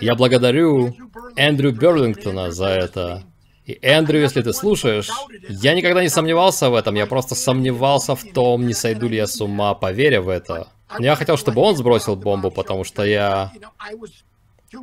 я 0.00 0.14
благодарю 0.14 0.94
Эндрю 1.36 1.72
Берлингтона 1.72 2.50
за 2.50 2.68
это. 2.68 3.24
И 3.68 3.78
Эндрю, 3.82 4.22
если 4.22 4.40
ты 4.40 4.54
слушаешь, 4.54 5.10
я 5.50 5.74
никогда 5.74 6.02
не 6.02 6.08
сомневался 6.08 6.70
в 6.70 6.74
этом, 6.74 6.94
я 6.94 7.04
просто 7.04 7.34
сомневался 7.34 8.14
в 8.16 8.24
том, 8.24 8.66
не 8.66 8.72
сойду 8.72 9.08
ли 9.08 9.16
я 9.16 9.26
с 9.26 9.38
ума, 9.42 9.74
поверя 9.74 10.22
в 10.22 10.30
это. 10.30 10.68
Я 10.98 11.14
хотел, 11.16 11.36
чтобы 11.36 11.60
он 11.60 11.76
сбросил 11.76 12.16
бомбу, 12.16 12.50
потому 12.50 12.84
что 12.84 13.04
я 13.04 13.52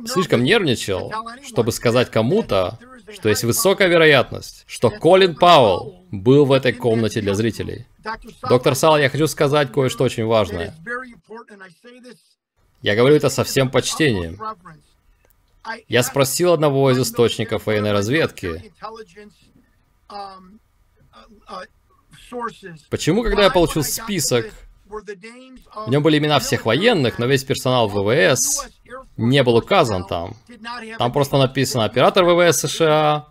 слишком 0.06 0.44
нервничал, 0.44 1.12
чтобы 1.44 1.72
сказать 1.72 2.12
кому-то, 2.12 2.78
что 3.12 3.28
есть 3.28 3.42
высокая 3.42 3.88
вероятность, 3.88 4.62
что 4.68 4.90
Колин 4.90 5.34
Пауэлл 5.34 6.04
был 6.12 6.44
в 6.44 6.52
этой 6.52 6.72
комнате 6.72 7.20
для 7.20 7.34
зрителей. 7.34 7.86
Доктор 8.48 8.76
Сал, 8.76 8.98
я 8.98 9.10
хочу 9.10 9.26
сказать 9.26 9.72
кое-что 9.72 10.04
очень 10.04 10.26
важное. 10.26 10.76
Я 12.82 12.94
говорю 12.94 13.16
это 13.16 13.30
со 13.30 13.42
всем 13.42 13.68
почтением. 13.68 14.40
Я 15.88 16.02
спросил 16.02 16.52
одного 16.52 16.90
из 16.90 16.98
источников 16.98 17.66
военной 17.66 17.92
разведки, 17.92 18.72
почему, 22.90 23.22
когда 23.22 23.44
я 23.44 23.50
получил 23.50 23.82
список, 23.82 24.52
в 24.88 25.90
нем 25.90 26.02
были 26.02 26.18
имена 26.18 26.38
всех 26.38 26.64
военных, 26.64 27.18
но 27.18 27.26
весь 27.26 27.44
персонал 27.44 27.88
ВВС 27.88 28.68
не 29.16 29.42
был 29.42 29.56
указан 29.56 30.06
там. 30.06 30.36
Там 30.98 31.12
просто 31.12 31.38
написано 31.38 31.84
оператор 31.84 32.24
ВВС 32.24 32.60
США, 32.60 33.26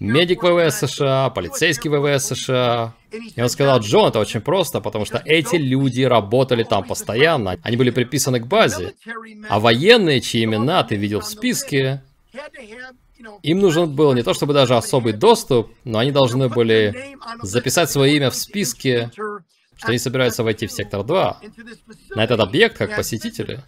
медик 0.00 0.42
ВВС 0.42 0.78
США, 0.78 1.30
полицейский 1.30 1.90
ВВС 1.90 2.26
США. 2.26 2.94
И 3.36 3.40
он 3.40 3.48
сказал, 3.48 3.80
Джон, 3.80 4.08
это 4.08 4.18
очень 4.18 4.40
просто, 4.40 4.80
потому 4.80 5.04
что 5.04 5.22
эти 5.24 5.56
люди 5.56 6.02
работали 6.02 6.62
там 6.62 6.84
постоянно, 6.84 7.58
они 7.62 7.76
были 7.76 7.90
приписаны 7.90 8.40
к 8.40 8.46
базе. 8.46 8.94
А 9.48 9.60
военные, 9.60 10.20
чьи 10.20 10.44
имена 10.44 10.82
ты 10.84 10.96
видел 10.96 11.20
в 11.20 11.26
списке, 11.26 12.02
им 13.42 13.60
нужен 13.60 13.94
был 13.94 14.12
не 14.12 14.22
то 14.22 14.34
чтобы 14.34 14.54
даже 14.54 14.76
особый 14.76 15.12
доступ, 15.12 15.70
но 15.84 15.98
они 15.98 16.12
должны 16.12 16.48
были 16.48 17.16
записать 17.42 17.90
свое 17.90 18.16
имя 18.16 18.30
в 18.30 18.36
списке 18.36 19.10
что 19.78 19.88
они 19.88 19.98
собираются 19.98 20.42
войти 20.42 20.66
в 20.66 20.72
сектор 20.72 21.04
2, 21.04 21.40
на 22.16 22.24
этот 22.24 22.40
объект 22.40 22.76
как 22.76 22.96
посетители. 22.96 23.62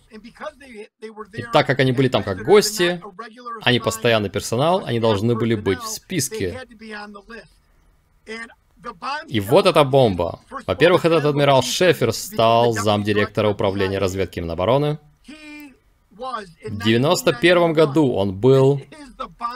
И 1.33 1.43
так 1.53 1.67
как 1.67 1.79
они 1.79 1.93
были 1.93 2.09
там 2.09 2.23
как 2.23 2.45
гости, 2.45 3.01
они 3.63 3.79
постоянный 3.79 4.29
персонал, 4.29 4.85
они 4.85 4.99
должны 5.01 5.37
были 5.37 5.55
быть 5.55 5.81
в 5.81 5.87
списке. 5.87 6.61
И 9.29 9.41
вот 9.41 9.67
эта 9.67 9.85
бомба. 9.85 10.41
Во-первых, 10.67 11.05
этот 11.05 11.25
адмирал 11.25 11.63
Шефер 11.63 12.13
стал 12.13 12.73
замдиректора 12.73 13.49
управления 13.49 13.99
разведки 13.99 14.41
Минобороны. 14.41 14.99
В 16.13 16.85
91 16.85 17.73
году 17.73 18.13
он 18.13 18.35
был... 18.35 18.81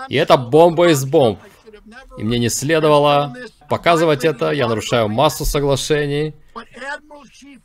И 0.09 0.15
это 0.15 0.37
бомба 0.37 0.91
из 0.91 1.05
бомб. 1.05 1.41
И 2.17 2.23
мне 2.23 2.39
не 2.39 2.49
следовало 2.49 3.35
показывать 3.69 4.25
это, 4.25 4.53
я 4.53 4.69
нарушаю 4.69 5.09
массу 5.09 5.45
соглашений. 5.45 6.35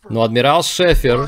Но 0.09 0.23
адмирал 0.23 0.63
Шефер 0.63 1.27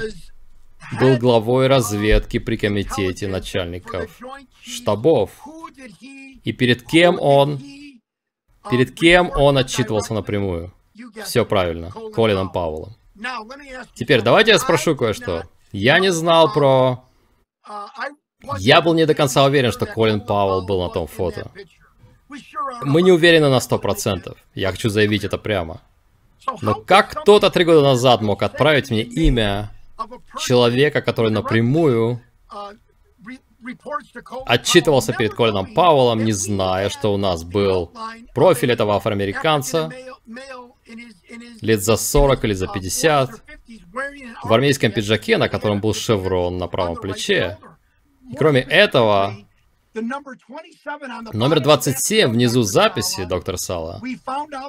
был 0.99 1.17
главой 1.17 1.67
разведки 1.67 2.39
при 2.39 2.57
комитете 2.57 3.27
начальников 3.27 4.19
штабов. 4.61 5.31
И 6.43 6.51
перед 6.51 6.83
кем 6.83 7.19
он... 7.19 7.61
Перед 8.69 8.93
кем 8.93 9.31
он 9.31 9.57
отчитывался 9.57 10.13
напрямую? 10.13 10.71
Все 11.23 11.45
правильно, 11.45 11.91
Колином 12.13 12.51
Пауэллом. 12.51 12.95
Теперь 13.95 14.21
давайте 14.21 14.51
я 14.51 14.59
спрошу 14.59 14.95
кое-что. 14.95 15.43
Я 15.71 15.99
не 15.99 16.11
знал 16.11 16.53
про... 16.53 17.05
Я 18.57 18.81
был 18.81 18.93
не 18.93 19.05
до 19.05 19.13
конца 19.13 19.45
уверен, 19.45 19.71
что 19.71 19.85
Колин 19.85 20.21
Пауэлл 20.21 20.65
был 20.65 20.81
на 20.81 20.89
том 20.89 21.07
фото. 21.07 21.51
Мы 22.83 23.01
не 23.01 23.11
уверены 23.11 23.49
на 23.49 23.59
сто 23.59 23.77
процентов. 23.77 24.37
Я 24.53 24.71
хочу 24.71 24.89
заявить 24.89 25.23
это 25.23 25.37
прямо. 25.37 25.81
Но 26.61 26.75
как 26.75 27.11
кто-то 27.11 27.49
три 27.49 27.65
года 27.65 27.81
назад 27.81 28.21
мог 28.21 28.41
отправить 28.43 28.89
мне 28.89 29.03
имя 29.03 29.71
человека, 30.39 31.01
который 31.01 31.31
напрямую 31.31 32.21
отчитывался 34.45 35.13
перед 35.13 35.33
Колином 35.33 35.73
Пауэллом, 35.73 36.25
не 36.25 36.31
зная, 36.31 36.89
что 36.89 37.13
у 37.13 37.17
нас 37.17 37.43
был 37.43 37.91
профиль 38.33 38.71
этого 38.71 38.95
афроамериканца, 38.95 39.91
лет 41.61 41.83
за 41.83 41.95
40 41.95 42.43
или 42.45 42.53
за 42.53 42.67
50, 42.67 43.29
в 44.43 44.53
армейском 44.53 44.91
пиджаке, 44.91 45.37
на 45.37 45.47
котором 45.47 45.79
был 45.79 45.93
шеврон 45.93 46.57
на 46.57 46.67
правом 46.67 46.95
плече. 46.95 47.57
И 48.31 48.35
кроме 48.35 48.61
этого, 48.61 49.35
Номер 49.93 51.59
27 51.59 52.31
внизу 52.31 52.61
записи, 52.61 53.25
доктор 53.25 53.57
Сала. 53.57 54.01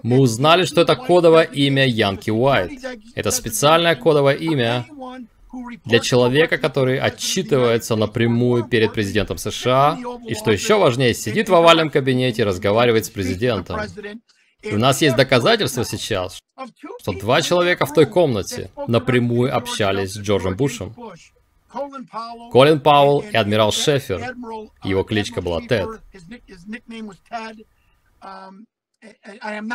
Мы 0.03 0.19
узнали, 0.19 0.65
что 0.65 0.81
это 0.81 0.97
кодовое 0.97 1.45
имя 1.45 1.87
Янки 1.87 2.31
Уайт. 2.31 2.73
Это 3.15 3.31
специальное 3.31 3.95
кодовое 3.95 4.35
имя 4.35 4.85
для 5.85 6.01
человека, 6.01 6.59
который 6.59 6.99
отчитывается 6.99 7.95
напрямую 7.95 8.65
перед 8.65 8.93
президентом 8.93 9.39
США, 9.39 9.99
и 10.27 10.35
что 10.35 10.51
еще 10.51 10.79
важнее, 10.79 11.15
сидит 11.15 11.49
в 11.49 11.55
овальном 11.55 11.91
кабинете 11.91 12.43
и 12.43 12.45
разговаривает 12.45 13.05
с 13.05 13.11
президентом. 13.11 13.81
И 14.63 14.75
у 14.75 14.79
нас 14.79 15.03
есть 15.03 15.17
доказательства 15.17 15.85
сейчас, 15.85 16.41
что 17.01 17.13
два 17.13 17.43
человека 17.43 17.87
в 17.87 17.93
той 17.93 18.07
комнате 18.07 18.71
напрямую 18.89 19.55
общались 19.55 20.15
с 20.15 20.19
Джорджем 20.19 20.57
Бушем. 20.57 20.95
Колин 22.53 22.81
Пауэлл 22.81 23.21
и 23.21 23.37
адмирал 23.37 23.73
Шефер. 23.73 24.35
Его 24.85 25.03
кличка 25.03 25.41
была 25.41 25.61
Тед. 25.61 25.89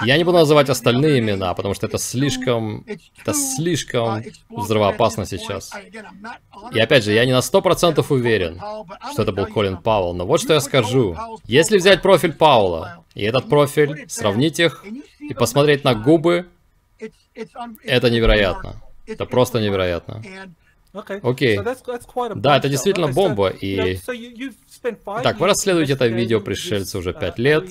Я 0.06 0.18
не 0.18 0.24
буду 0.24 0.38
называть 0.38 0.70
остальные 0.70 1.20
имена, 1.20 1.54
потому 1.54 1.74
что 1.74 1.86
это 1.88 1.98
слишком... 1.98 2.86
Это 3.22 3.34
слишком 3.34 4.24
взрывоопасно 4.50 5.26
сейчас. 5.26 5.74
И 6.72 6.80
опять 6.80 7.04
же, 7.04 7.12
я 7.12 7.26
не 7.26 7.34
на 7.34 7.42
сто 7.42 7.62
процентов 7.62 8.12
уверен, 8.12 8.62
что 9.12 9.24
это 9.24 9.34
был 9.34 9.48
Колин 9.48 9.78
Пауэлл, 9.78 10.14
но 10.14 10.26
вот 10.26 10.40
что 10.40 10.54
я 10.54 10.62
скажу. 10.62 11.18
Если 11.44 11.78
взять 11.78 12.02
профиль 12.02 12.34
Пауэлла, 12.34 13.04
и 13.16 13.24
этот 13.24 13.50
профиль, 13.50 14.06
сравнить 14.08 14.60
их, 14.60 14.86
и 15.20 15.34
посмотреть 15.34 15.84
на 15.84 15.94
губы, 15.94 16.48
это 17.84 18.10
невероятно. 18.10 18.82
Это 19.06 19.26
просто 19.26 19.60
невероятно. 19.60 20.24
Окей. 21.22 21.60
Да, 22.36 22.58
это 22.58 22.70
действительно 22.70 23.08
бомба, 23.08 23.50
и... 23.50 24.00
Так, 25.24 25.40
вы 25.40 25.48
расследуете 25.48 25.94
это 25.94 26.08
видео 26.08 26.40
пришельцы 26.40 26.98
уже 26.98 27.14
пять 27.14 27.40
лет, 27.40 27.66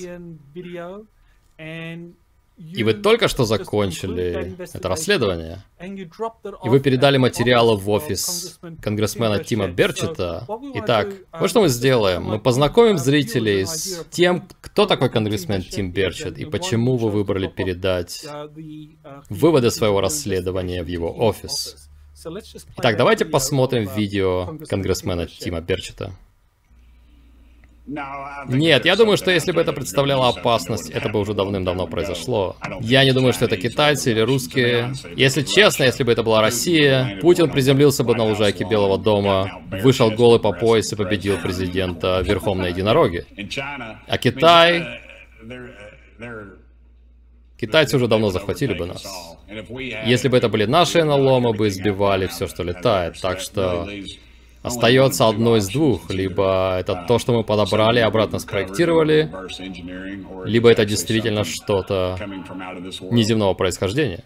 и 2.57 2.83
вы 2.83 2.93
только 2.95 3.27
что 3.27 3.45
закончили 3.45 4.55
это 4.73 4.89
расследование, 4.89 5.63
и 5.79 6.69
вы 6.69 6.79
передали 6.79 7.17
материалы 7.17 7.77
в 7.77 7.87
офис 7.89 8.59
конгрессмена 8.81 9.43
Тима 9.43 9.67
Берчета. 9.67 10.47
Итак, 10.73 11.07
вот 11.39 11.51
что 11.51 11.61
мы 11.61 11.69
сделаем. 11.69 12.23
Мы 12.23 12.39
познакомим 12.39 12.97
зрителей 12.97 13.65
с 13.65 14.03
тем, 14.09 14.47
кто 14.59 14.87
такой 14.87 15.09
конгрессмен 15.09 15.61
Тим 15.61 15.91
Берчет, 15.91 16.39
и 16.39 16.45
почему 16.45 16.97
вы 16.97 17.11
выбрали 17.11 17.47
передать 17.47 18.25
выводы 19.29 19.69
своего 19.69 20.01
расследования 20.01 20.81
в 20.83 20.87
его 20.87 21.15
офис. 21.15 21.86
Итак, 22.77 22.97
давайте 22.97 23.25
посмотрим 23.25 23.87
видео 23.95 24.57
конгрессмена 24.67 25.27
Тима 25.27 25.61
Берчета. 25.61 26.13
Нет, 27.85 28.85
я 28.85 28.95
думаю, 28.95 29.17
что 29.17 29.31
если 29.31 29.51
бы 29.51 29.61
это 29.61 29.71
представляло 29.71 30.29
опасность, 30.29 30.89
это 30.89 31.09
бы 31.09 31.19
уже 31.19 31.33
давным-давно 31.33 31.87
произошло. 31.87 32.55
Я 32.81 33.05
не 33.05 33.13
думаю, 33.13 33.33
что 33.33 33.45
это 33.45 33.55
китайцы 33.55 34.11
или 34.11 34.19
русские. 34.19 34.93
Если 35.15 35.43
честно, 35.43 35.83
если 35.83 36.03
бы 36.03 36.11
это 36.11 36.23
была 36.23 36.41
Россия, 36.41 37.19
Путин 37.21 37.49
приземлился 37.49 38.03
бы 38.03 38.15
на 38.15 38.23
лужайке 38.25 38.65
Белого 38.65 38.97
дома, 38.97 39.61
вышел 39.83 40.09
голый 40.11 40.39
по 40.39 40.51
пояс 40.51 40.91
и 40.91 40.95
победил 40.95 41.37
президента 41.37 42.21
верхом 42.21 42.57
на 42.57 42.67
единороге. 42.67 43.25
А 44.07 44.17
Китай... 44.17 45.01
Китайцы 47.59 47.95
уже 47.95 48.07
давно 48.07 48.29
захватили 48.29 48.73
бы 48.73 48.85
нас. 48.85 49.03
Если 50.05 50.27
бы 50.27 50.37
это 50.37 50.47
были 50.47 50.65
наши 50.65 51.03
НЛО, 51.03 51.39
мы 51.39 51.53
бы 51.53 51.67
избивали 51.69 52.27
все, 52.27 52.47
что 52.47 52.63
летает. 52.63 53.19
Так 53.19 53.39
что 53.39 53.87
остается 54.61 55.27
одно 55.27 55.57
из 55.57 55.67
двух. 55.67 56.09
Либо 56.11 56.77
это 56.79 57.05
то, 57.07 57.17
что 57.17 57.33
мы 57.33 57.43
подобрали 57.43 57.99
и 57.99 58.03
обратно 58.03 58.39
спроектировали, 58.39 59.31
либо 60.45 60.69
это 60.69 60.85
действительно 60.85 61.43
что-то 61.43 62.17
неземного 63.11 63.53
происхождения. 63.55 64.23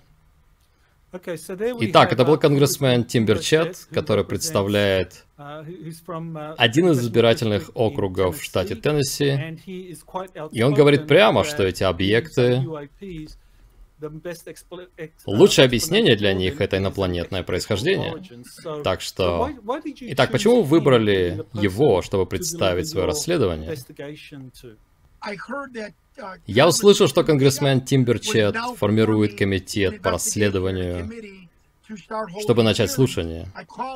Итак, 1.13 2.13
это 2.13 2.23
был 2.23 2.37
конгрессмен 2.37 3.03
Тим 3.03 3.25
Берчет, 3.25 3.87
который 3.91 4.23
представляет 4.23 5.25
один 5.35 6.91
из 6.91 6.99
избирательных 6.99 7.71
округов 7.73 8.39
в 8.39 8.43
штате 8.43 8.75
Теннесси, 8.75 9.57
и 10.51 10.61
он 10.63 10.73
говорит 10.73 11.07
прямо, 11.07 11.43
что 11.43 11.63
эти 11.63 11.83
объекты 11.83 12.63
Лучшее 15.25 15.65
объяснение 15.65 16.15
для 16.15 16.33
них— 16.33 16.59
это 16.61 16.77
инопланетное 16.77 17.43
происхождение. 17.43 18.15
Так 18.83 19.01
что... 19.01 19.51
Итак, 19.99 20.31
почему 20.31 20.61
вы 20.61 20.63
выбрали 20.63 21.45
его, 21.53 22.01
чтобы 22.01 22.25
представить 22.25 22.89
свое 22.89 23.05
расследование? 23.05 23.75
Я 26.47 26.67
услышал, 26.67 27.07
что 27.07 27.23
конгрессмен 27.23 27.81
Тимберчет 27.81 28.55
формирует 28.77 29.37
комитет 29.37 30.01
по 30.01 30.11
расследованию, 30.11 31.09
чтобы 32.41 32.63
начать 32.63 32.91
слушание. 32.91 33.47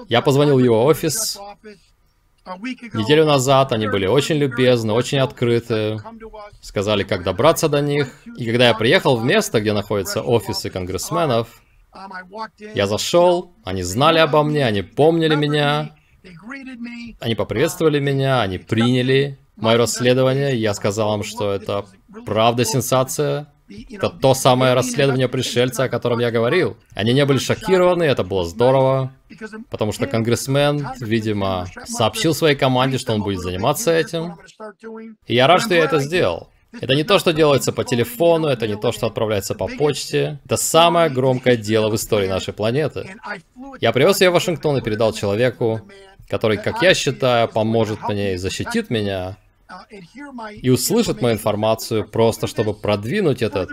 Я 0.07 0.21
позвонил 0.21 0.55
в 0.55 0.63
его 0.63 0.85
офис. 0.85 1.37
Неделю 2.93 3.25
назад. 3.25 3.71
Они 3.71 3.87
были 3.87 4.05
очень 4.05 4.35
любезны, 4.35 4.93
очень 4.93 5.17
открыты, 5.17 5.99
сказали, 6.61 7.03
как 7.03 7.23
добраться 7.23 7.69
до 7.69 7.81
них. 7.81 8.21
И 8.37 8.45
когда 8.45 8.67
я 8.67 8.73
приехал 8.75 9.17
в 9.17 9.25
место, 9.25 9.61
где 9.61 9.73
находятся 9.73 10.21
офисы 10.21 10.69
конгрессменов, 10.69 11.61
я 12.75 12.87
зашел, 12.87 13.53
они 13.63 13.81
знали 13.81 14.19
обо 14.19 14.43
мне, 14.43 14.65
они 14.65 14.83
помнили 14.83 15.35
меня, 15.35 15.95
они 17.19 17.35
поприветствовали 17.35 17.99
меня, 17.99 18.41
они 18.41 18.57
приняли 18.57 19.39
мое 19.55 19.77
расследование, 19.77 20.55
я 20.55 20.73
сказал 20.73 21.15
им, 21.15 21.23
что 21.23 21.51
это 21.51 21.85
правда 22.25 22.65
сенсация, 22.65 23.47
это 23.89 24.09
то 24.09 24.33
самое 24.33 24.73
расследование 24.73 25.27
пришельца, 25.27 25.85
о 25.85 25.89
котором 25.89 26.19
я 26.19 26.29
говорил. 26.29 26.77
Они 26.93 27.13
не 27.13 27.25
были 27.25 27.39
шокированы, 27.39 28.03
это 28.03 28.23
было 28.23 28.45
здорово, 28.45 29.11
потому 29.69 29.91
что 29.91 30.05
конгрессмен, 30.05 30.87
видимо, 30.99 31.67
сообщил 31.85 32.35
своей 32.35 32.55
команде, 32.55 32.97
что 32.97 33.13
он 33.13 33.23
будет 33.23 33.39
заниматься 33.39 33.91
этим. 33.91 34.35
И 35.25 35.33
я 35.33 35.47
рад, 35.47 35.61
что 35.61 35.73
я 35.73 35.83
это 35.83 35.99
сделал. 35.99 36.49
Это 36.81 36.93
не 36.93 37.03
то, 37.03 37.19
что 37.19 37.31
делается 37.31 37.71
по 37.71 37.83
телефону, 37.83 38.47
это 38.47 38.67
не 38.67 38.75
то, 38.75 38.91
что 38.91 39.07
отправляется 39.07 39.55
по 39.55 39.67
почте. 39.67 40.39
Это 40.45 40.57
самое 40.57 41.09
громкое 41.09 41.55
дело 41.55 41.89
в 41.89 41.95
истории 41.95 42.27
нашей 42.27 42.53
планеты. 42.53 43.15
Я 43.79 43.93
привез 43.93 44.19
ее 44.21 44.29
в 44.29 44.33
Вашингтон 44.33 44.77
и 44.77 44.81
передал 44.81 45.13
человеку, 45.13 45.81
который, 46.29 46.57
как 46.57 46.81
я 46.81 46.93
считаю, 46.93 47.47
поможет 47.47 47.99
мне 48.09 48.33
и 48.33 48.37
защитит 48.37 48.89
меня, 48.89 49.37
и 50.61 50.69
услышит 50.69 51.21
мою 51.21 51.35
информацию 51.35 52.07
просто, 52.07 52.47
чтобы 52.47 52.73
продвинуть 52.73 53.41
этот 53.41 53.69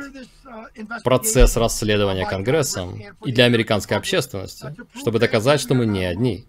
процесс 1.04 1.56
расследования 1.56 2.26
Конгрессом 2.26 3.00
и 3.24 3.32
для 3.32 3.44
американской 3.44 3.96
общественности, 3.96 4.74
чтобы 4.98 5.18
доказать, 5.18 5.60
что 5.60 5.74
мы 5.74 5.86
не 5.86 6.04
одни. 6.04 6.46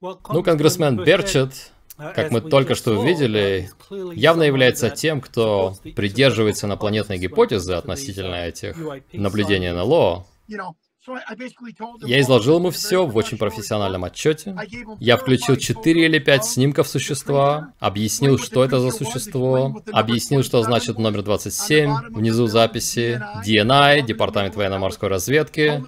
Ну, 0.00 0.42
конгрессмен 0.42 1.02
Берчет, 1.02 1.72
как 1.96 2.30
мы 2.30 2.40
только 2.40 2.74
что 2.74 2.98
увидели, 2.98 3.70
явно 4.14 4.42
является 4.42 4.90
тем, 4.90 5.20
кто 5.20 5.76
придерживается 5.94 6.66
инопланетной 6.66 7.18
гипотезы 7.18 7.72
относительно 7.72 8.34
этих 8.46 8.76
наблюдений 9.12 9.70
НЛО, 9.70 10.26
я 12.04 12.20
изложил 12.20 12.58
ему 12.58 12.70
все 12.70 13.06
в 13.06 13.16
очень 13.16 13.38
профессиональном 13.38 14.04
отчете. 14.04 14.56
Я 14.98 15.16
включил 15.16 15.56
4 15.56 16.04
или 16.04 16.18
5 16.18 16.44
снимков 16.44 16.88
существа, 16.88 17.72
объяснил, 17.78 18.38
что 18.38 18.64
это 18.64 18.80
за 18.80 18.90
существо, 18.90 19.82
объяснил, 19.92 20.42
что 20.42 20.62
значит 20.62 20.98
номер 20.98 21.22
27, 21.22 22.10
внизу 22.10 22.46
записи, 22.46 23.22
DNI, 23.44 24.02
Департамент 24.02 24.56
военно-морской 24.56 25.08
разведки, 25.08 25.84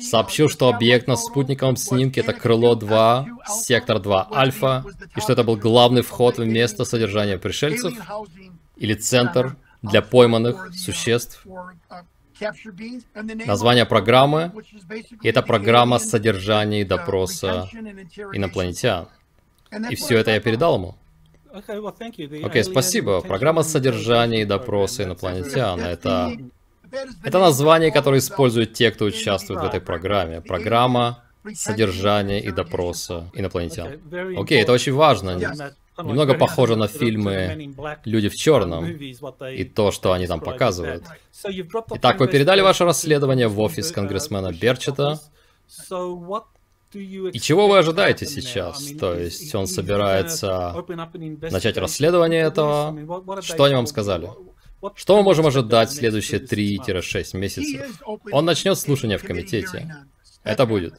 сообщил, 0.00 0.48
что 0.48 0.68
объект 0.68 1.06
на 1.06 1.16
спутниковом 1.16 1.76
снимке 1.76 2.20
это 2.20 2.32
крыло 2.32 2.74
2, 2.74 3.26
сектор 3.48 4.00
2 4.00 4.28
Альфа, 4.32 4.84
и 5.16 5.20
что 5.20 5.32
это 5.32 5.44
был 5.44 5.56
главный 5.56 6.02
вход 6.02 6.38
в 6.38 6.44
место 6.44 6.84
содержания 6.84 7.38
пришельцев, 7.38 7.94
или 8.76 8.94
центр 8.94 9.56
для 9.82 10.02
пойманных 10.02 10.70
существ, 10.74 11.44
Название 13.46 13.86
программы— 13.86 14.52
это 15.22 15.42
программа 15.42 15.98
содержания 15.98 16.82
и 16.82 16.84
допроса 16.84 17.68
инопланетян. 18.32 19.08
И 19.90 19.94
все 19.94 20.18
это 20.18 20.32
я 20.32 20.40
передал 20.40 20.76
ему. 20.76 20.94
Окей, 21.52 21.76
okay, 21.76 22.62
спасибо. 22.62 23.20
Программа 23.20 23.62
содержания 23.62 24.42
и 24.42 24.44
допроса 24.44 25.04
инопланетян— 25.04 25.80
это... 25.80 26.32
Это 27.22 27.38
название, 27.38 27.92
которое 27.92 28.18
используют 28.18 28.72
те, 28.72 28.90
кто 28.90 29.04
участвует 29.04 29.60
в 29.60 29.64
этой 29.64 29.80
программе. 29.80 30.40
Программа 30.40 31.22
содержания 31.54 32.40
и 32.40 32.50
допроса 32.50 33.30
инопланетян. 33.32 34.00
Окей, 34.36 34.58
okay, 34.58 34.62
это 34.62 34.72
очень 34.72 34.92
важно 34.92 35.38
немного 36.04 36.34
похоже 36.34 36.76
на 36.76 36.88
фильмы 36.88 37.74
«Люди 38.04 38.28
в 38.28 38.36
черном» 38.36 38.86
и 38.86 39.64
то, 39.64 39.90
что 39.90 40.12
они 40.12 40.26
там 40.26 40.40
показывают. 40.40 41.04
Итак, 41.94 42.20
вы 42.20 42.28
передали 42.28 42.60
ваше 42.60 42.84
расследование 42.84 43.48
в 43.48 43.58
офис 43.60 43.92
конгрессмена 43.92 44.52
Берчета. 44.52 45.18
И 46.92 47.38
чего 47.38 47.68
вы 47.68 47.78
ожидаете 47.78 48.26
сейчас? 48.26 48.90
То 48.98 49.14
есть 49.14 49.54
он 49.54 49.66
собирается 49.66 50.74
начать 51.50 51.76
расследование 51.76 52.42
этого? 52.42 53.42
Что 53.42 53.64
они 53.64 53.74
вам 53.76 53.86
сказали? 53.86 54.28
Что 54.94 55.16
мы 55.16 55.22
можем 55.22 55.46
ожидать 55.46 55.90
в 55.90 55.94
следующие 55.94 56.40
3-6 56.40 57.36
месяцев? 57.36 58.02
Он 58.32 58.44
начнет 58.44 58.78
слушание 58.78 59.18
в 59.18 59.22
комитете. 59.22 59.94
Это 60.42 60.66
будет. 60.66 60.94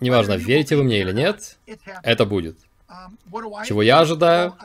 Неважно, 0.00 0.32
верите 0.32 0.76
вы 0.76 0.82
мне 0.82 1.00
или 1.00 1.12
нет, 1.12 1.58
это 2.02 2.24
будет. 2.26 2.58
Чего 3.66 3.82
я 3.82 4.00
ожидаю? 4.00 4.56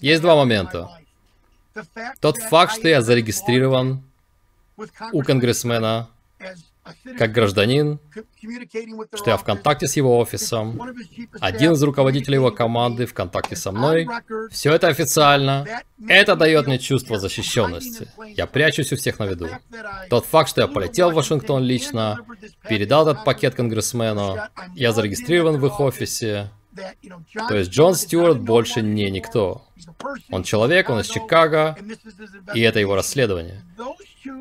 Есть 0.00 0.22
два 0.22 0.36
момента. 0.36 0.88
Тот 2.20 2.38
факт, 2.38 2.74
что 2.74 2.88
я 2.88 3.02
зарегистрирован 3.02 4.02
у 5.12 5.22
конгрессмена 5.22 6.08
как 7.18 7.32
гражданин, 7.32 7.98
что 9.14 9.30
я 9.30 9.36
в 9.36 9.44
контакте 9.44 9.86
с 9.86 9.96
его 9.96 10.18
офисом, 10.18 10.80
один 11.40 11.72
из 11.72 11.82
руководителей 11.82 12.36
его 12.36 12.50
команды 12.50 13.06
в 13.06 13.14
контакте 13.14 13.56
со 13.56 13.72
мной. 13.72 14.08
Все 14.50 14.72
это 14.72 14.88
официально. 14.88 15.66
Это 16.08 16.36
дает 16.36 16.66
мне 16.66 16.78
чувство 16.78 17.18
защищенности. 17.18 18.08
Я 18.36 18.46
прячусь 18.46 18.92
у 18.92 18.96
всех 18.96 19.18
на 19.18 19.26
виду. 19.26 19.48
Тот 20.08 20.24
факт, 20.26 20.48
что 20.48 20.62
я 20.62 20.68
полетел 20.68 21.10
в 21.10 21.14
Вашингтон 21.14 21.62
лично, 21.62 22.18
передал 22.68 23.06
этот 23.08 23.24
пакет 23.24 23.54
конгрессмену, 23.54 24.38
я 24.74 24.92
зарегистрирован 24.92 25.58
в 25.58 25.66
их 25.66 25.80
офисе, 25.80 26.50
то 27.48 27.56
есть 27.56 27.70
Джон 27.70 27.94
Стюарт 27.94 28.40
больше 28.40 28.82
не 28.82 29.10
никто. 29.10 29.64
Он 30.30 30.42
человек, 30.42 30.90
он 30.90 31.00
из 31.00 31.08
Чикаго, 31.08 31.76
и 32.54 32.60
это 32.60 32.80
его 32.80 32.94
расследование. 32.94 33.62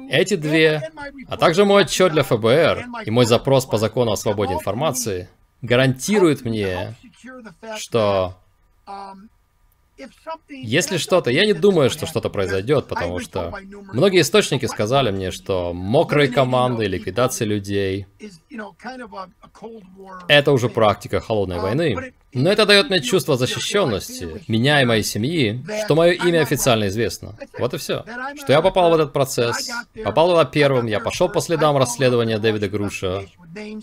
Эти 0.10 0.36
две, 0.36 0.90
а 1.28 1.38
также 1.38 1.66
мой 1.66 1.84
отчет 1.84 2.12
для 2.12 2.24
ФБР 2.24 2.86
и 3.06 3.12
мой 3.12 3.26
запрос 3.26 3.66
по 3.66 3.78
закону 3.78 4.12
о 4.12 4.18
свободе 4.18 4.54
информации 4.54 5.30
гарантируют 5.62 6.46
мне, 6.46 6.96
что 7.78 8.38
если 10.50 10.98
что-то, 10.98 11.32
я 11.32 11.46
не 11.46 11.54
думаю, 11.54 11.90
что 11.90 12.06
что-то 12.06 12.30
произойдет, 12.30 12.88
потому 12.88 13.20
что 13.20 13.54
многие 13.94 14.22
источники 14.22 14.66
сказали 14.66 15.12
мне, 15.12 15.32
что 15.32 15.74
мокрые 15.74 16.28
команды, 16.28 16.86
ликвидация 16.86 17.48
людей, 17.48 18.06
это 20.28 20.52
уже 20.52 20.70
практика 20.70 21.20
холодной 21.20 21.60
войны. 21.60 22.14
Но 22.38 22.52
это 22.52 22.66
дает 22.66 22.90
мне 22.90 23.02
чувство 23.02 23.36
защищенности, 23.36 24.44
меня 24.48 24.82
и 24.82 24.86
моей 24.86 25.04
семьи, 25.04 25.66
что 25.84 25.96
мое 25.96 26.12
имя 26.12 26.42
официально 26.42 26.88
известно. 26.88 27.36
Вот 27.58 27.74
и 27.74 27.78
все. 27.78 28.06
Что 28.44 28.54
я 28.54 28.62
попал 28.62 28.92
в 28.92 28.94
этот 28.94 29.12
процесс, 29.12 29.70
попал 30.04 30.30
туда 30.30 30.46
первым, 30.46 30.86
я 30.86 31.00
пошел 31.00 31.30
по 31.30 31.42
следам 31.42 31.78
расследования 31.78 32.38
Дэвида 32.38 32.70
Груша 32.70 33.26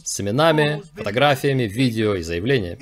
с 0.04 0.20
именами, 0.20 0.82
фотографиями, 0.94 1.64
видео 1.64 2.14
и 2.14 2.22
заявлениями. 2.22 2.78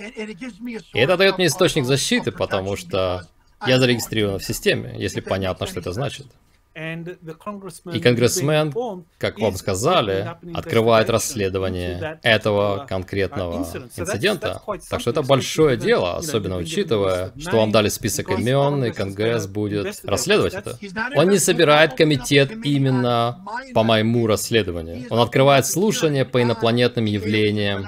И 0.93 0.99
это 0.99 1.17
дает 1.17 1.39
мне 1.39 1.47
источник 1.47 1.87
защиты, 1.87 2.33
потому 2.33 2.77
что 2.77 3.27
я 3.67 3.79
зарегистрирован 3.79 4.41
в 4.41 4.45
системе, 4.45 4.95
если 4.99 5.21
понятно, 5.21 5.67
что 5.67 5.81
это 5.81 5.93
значит. 5.93 6.27
И 6.75 8.01
конгрессмен, 8.01 8.73
как 9.19 9.39
вам 9.39 9.57
сказали, 9.57 10.37
открывает 10.55 11.11
расследование 11.11 12.19
этого 12.23 12.87
конкретного 12.89 13.67
инцидента. 13.97 14.63
Так 14.89 15.01
что 15.01 15.11
это 15.11 15.23
большое 15.23 15.77
дело, 15.77 16.17
особенно 16.17 16.57
учитывая, 16.57 17.33
что 17.39 17.59
вам 17.59 17.73
дали 17.73 17.89
список 17.89 18.31
имен, 18.31 18.85
и 18.85 18.91
Конгресс 18.91 19.47
будет 19.47 20.01
расследовать 20.05 20.55
это. 20.55 20.79
Он 21.15 21.29
не 21.29 21.39
собирает 21.39 21.95
комитет 21.95 22.53
именно 22.65 23.45
по 23.75 23.83
моему 23.83 24.27
расследованию. 24.27 25.07
Он 25.11 25.19
открывает 25.21 25.67
слушание 25.67 26.25
по 26.25 26.43
инопланетным 26.43 27.05
явлениям 27.05 27.87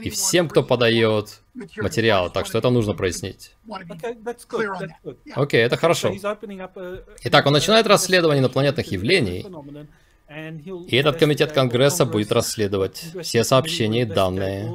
и 0.00 0.10
всем, 0.10 0.48
кто 0.48 0.62
подает 0.62 1.42
материалы, 1.76 2.30
так 2.30 2.46
что 2.46 2.58
это 2.58 2.70
нужно 2.70 2.94
прояснить. 2.94 3.54
Окей, 3.68 4.00
okay, 5.34 5.58
это 5.58 5.76
хорошо. 5.76 6.12
Итак, 7.24 7.46
он 7.46 7.52
начинает 7.52 7.86
расследование 7.86 8.40
инопланетных 8.40 8.90
явлений, 8.90 9.46
и 10.88 10.96
этот 10.96 11.18
комитет 11.18 11.52
Конгресса 11.52 12.06
будет 12.06 12.32
расследовать 12.32 13.04
все 13.22 13.44
сообщения 13.44 14.02
и 14.02 14.06
данные 14.06 14.72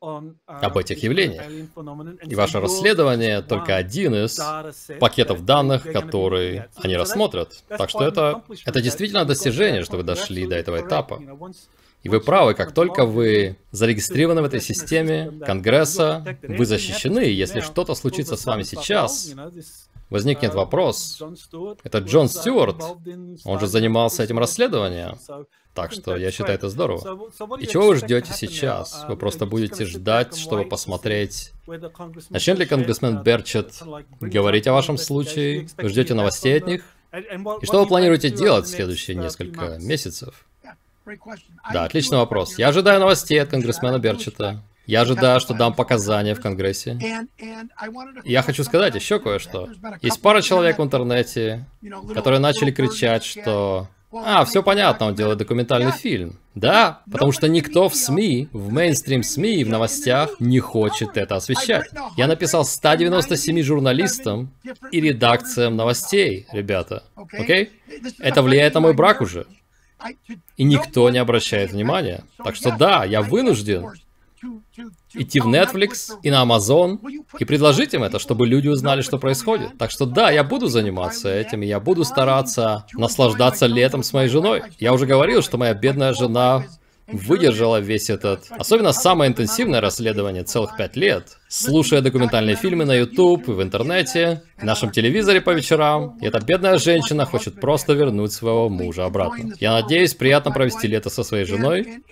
об 0.00 0.78
этих 0.78 1.02
явлениях. 1.02 1.44
И 2.24 2.34
ваше 2.36 2.60
расследование 2.60 3.42
только 3.42 3.76
один 3.76 4.14
из 4.14 4.38
пакетов 5.00 5.44
данных, 5.44 5.82
которые 5.82 6.68
они 6.76 6.96
рассмотрят. 6.96 7.64
Так 7.68 7.90
что 7.90 8.06
это, 8.06 8.44
это 8.64 8.80
действительно 8.80 9.24
достижение, 9.24 9.82
что 9.82 9.96
вы 9.96 10.04
дошли 10.04 10.46
до 10.46 10.54
этого 10.54 10.86
этапа. 10.86 11.20
И 12.02 12.08
вы 12.08 12.20
правы, 12.20 12.54
как 12.54 12.72
только 12.72 13.04
вы 13.04 13.56
зарегистрированы 13.72 14.42
в 14.42 14.44
этой 14.44 14.60
системе 14.60 15.32
Конгресса, 15.44 16.38
вы 16.42 16.64
защищены. 16.64 17.20
Если 17.20 17.60
что-то 17.60 17.94
случится 17.94 18.36
с 18.36 18.44
вами 18.44 18.62
сейчас, 18.62 19.34
возникнет 20.10 20.54
вопрос. 20.54 21.20
Это 21.82 21.98
Джон 21.98 22.28
Стюарт, 22.28 22.82
он 23.44 23.60
же 23.60 23.66
занимался 23.66 24.22
этим 24.22 24.38
расследованием. 24.38 25.18
Так 25.74 25.92
что 25.92 26.16
я 26.16 26.30
считаю 26.30 26.54
это 26.54 26.68
здорово. 26.68 27.30
И 27.60 27.66
чего 27.66 27.88
вы 27.88 27.96
ждете 27.96 28.32
сейчас? 28.32 29.04
Вы 29.08 29.16
просто 29.16 29.46
будете 29.46 29.84
ждать, 29.84 30.36
чтобы 30.36 30.64
посмотреть, 30.64 31.52
начнет 32.30 32.58
ли 32.58 32.66
конгрессмен 32.66 33.22
Берчет 33.22 33.74
говорить 34.20 34.66
о 34.66 34.72
вашем 34.72 34.98
случае? 34.98 35.68
Вы 35.76 35.88
ждете 35.88 36.14
новостей 36.14 36.56
от 36.56 36.66
них? 36.66 36.82
И 37.62 37.66
что 37.66 37.80
вы 37.80 37.86
планируете 37.86 38.30
делать 38.30 38.66
в 38.66 38.70
следующие 38.70 39.16
несколько 39.16 39.78
месяцев? 39.80 40.47
Да, 41.72 41.84
отличный 41.84 42.18
вопрос. 42.18 42.58
Я 42.58 42.68
ожидаю 42.68 43.00
новостей 43.00 43.40
от 43.40 43.50
конгрессмена 43.50 43.98
Берчета. 43.98 44.62
Я 44.86 45.02
ожидаю, 45.02 45.38
что 45.38 45.52
дам 45.52 45.74
показания 45.74 46.34
в 46.34 46.40
Конгрессе. 46.40 46.98
я 48.24 48.42
хочу 48.42 48.64
сказать 48.64 48.94
еще 48.94 49.18
кое-что. 49.18 49.68
Есть 50.00 50.22
пара 50.22 50.40
человек 50.40 50.78
в 50.78 50.82
интернете, 50.82 51.66
которые 52.14 52.40
начали 52.40 52.70
кричать, 52.70 53.22
что 53.22 53.88
а, 54.10 54.46
все 54.46 54.62
понятно, 54.62 55.06
он 55.06 55.14
делает 55.14 55.38
документальный 55.38 55.92
фильм. 55.92 56.38
Да, 56.54 57.02
потому 57.10 57.30
что 57.30 57.46
никто 57.48 57.88
в 57.88 57.94
СМИ, 57.94 58.48
в 58.52 58.72
мейнстрим 58.72 59.22
СМИ 59.22 59.56
и 59.56 59.64
в 59.64 59.68
новостях 59.68 60.40
не 60.40 60.58
хочет 60.58 61.16
это 61.16 61.36
освещать. 61.36 61.90
Я 62.16 62.26
написал 62.26 62.64
197 62.64 63.62
журналистам 63.62 64.50
и 64.90 65.00
редакциям 65.00 65.76
новостей, 65.76 66.46
ребята. 66.50 67.04
Окей? 67.14 67.70
Okay? 67.90 68.14
Это 68.18 68.42
влияет 68.42 68.74
на 68.74 68.80
мой 68.80 68.94
брак 68.94 69.20
уже. 69.20 69.46
И 70.56 70.64
никто 70.64 71.10
не 71.10 71.18
обращает 71.18 71.72
внимания. 71.72 72.24
Так 72.42 72.54
что 72.54 72.76
да, 72.76 73.04
я 73.04 73.22
вынужден 73.22 73.92
идти 75.14 75.40
в 75.40 75.48
Netflix 75.48 76.10
и 76.22 76.30
на 76.30 76.44
Amazon 76.44 76.98
и 77.38 77.44
предложить 77.44 77.94
им 77.94 78.04
это, 78.04 78.18
чтобы 78.18 78.46
люди 78.46 78.68
узнали, 78.68 79.02
что 79.02 79.18
происходит. 79.18 79.76
Так 79.78 79.90
что 79.90 80.06
да, 80.06 80.30
я 80.30 80.44
буду 80.44 80.68
заниматься 80.68 81.28
этим, 81.28 81.62
я 81.62 81.80
буду 81.80 82.04
стараться 82.04 82.86
наслаждаться 82.92 83.66
летом 83.66 84.02
с 84.02 84.12
моей 84.12 84.28
женой. 84.28 84.62
Я 84.78 84.92
уже 84.92 85.06
говорил, 85.06 85.42
что 85.42 85.58
моя 85.58 85.74
бедная 85.74 86.12
жена 86.14 86.64
выдержала 87.10 87.80
весь 87.80 88.10
этот, 88.10 88.46
особенно 88.50 88.92
самое 88.92 89.30
интенсивное 89.30 89.80
расследование 89.80 90.44
целых 90.44 90.76
пять 90.76 90.96
лет, 90.96 91.38
слушая 91.48 92.00
документальные 92.00 92.56
фильмы 92.56 92.84
на 92.84 92.94
YouTube 92.94 93.48
и 93.48 93.52
в 93.52 93.62
интернете, 93.62 94.42
в 94.56 94.64
нашем 94.64 94.90
телевизоре 94.90 95.40
по 95.40 95.50
вечерам, 95.50 96.18
и 96.20 96.26
эта 96.26 96.40
бедная 96.40 96.78
женщина 96.78 97.24
хочет 97.24 97.60
просто 97.60 97.94
вернуть 97.94 98.32
своего 98.32 98.68
мужа 98.68 99.04
обратно. 99.04 99.54
Я 99.58 99.72
надеюсь 99.72 100.14
приятно 100.14 100.50
провести 100.50 100.86
лето 100.86 101.10
со 101.10 101.22
своей 101.22 101.44
женой, 101.44 102.02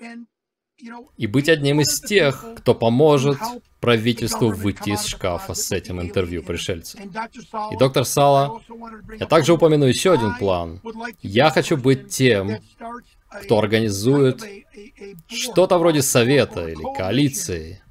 и 1.17 1.27
быть 1.27 1.49
одним 1.49 1.81
из 1.81 2.01
тех, 2.01 2.45
кто 2.59 2.75
поможет 2.75 3.39
правительству 3.81 4.51
выйти 4.51 4.91
из 4.91 5.07
шкафа 5.07 5.55
с 5.55 5.73
этим 5.73 6.01
интервью 6.01 6.43
пришельцев. 6.43 7.01
И 7.73 7.77
доктор 7.79 8.05
Сала, 8.05 8.61
я 9.19 9.27
также 9.27 9.55
упомяну 9.55 9.87
еще 9.87 10.13
один 10.13 10.35
план. 10.35 10.81
Я 11.23 11.51
хочу 11.51 11.77
быть 11.77 12.09
тем, 12.09 12.59
кто 13.29 13.59
организует 13.59 14.45
что-то 15.29 15.79
вроде 15.79 16.03
совета 16.03 16.69
или 16.69 16.83
коалиции, 16.97 17.83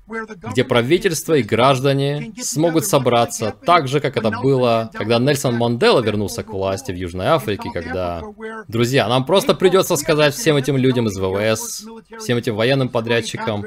где 0.52 0.64
правительство 0.64 1.34
и 1.34 1.44
граждане 1.44 2.34
смогут 2.40 2.86
собраться 2.86 3.54
так 3.66 3.88
же, 3.88 4.00
как 4.00 4.18
это 4.18 4.30
было, 4.32 4.92
когда 4.94 5.18
Нельсон 5.20 5.56
Мандела 5.56 6.02
вернулся 6.02 6.44
к 6.44 6.50
власти 6.50 6.92
в 6.92 6.96
Южной 6.96 7.28
Африке, 7.28 7.70
когда... 7.74 8.22
Друзья, 8.68 9.08
нам 9.08 9.26
просто 9.26 9.56
придется 9.56 9.96
сказать 9.96 10.36
всем 10.36 10.56
этим 10.58 10.78
людям 10.78 11.08
из 11.08 11.18
ВВС, 11.18 11.86
всем 12.20 12.38
этим 12.38 12.56
военным 12.56 12.90
подрядчикам, 12.90 13.66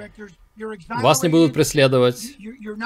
вас 0.88 1.22
не 1.22 1.28
будут 1.28 1.52
преследовать, 1.52 2.36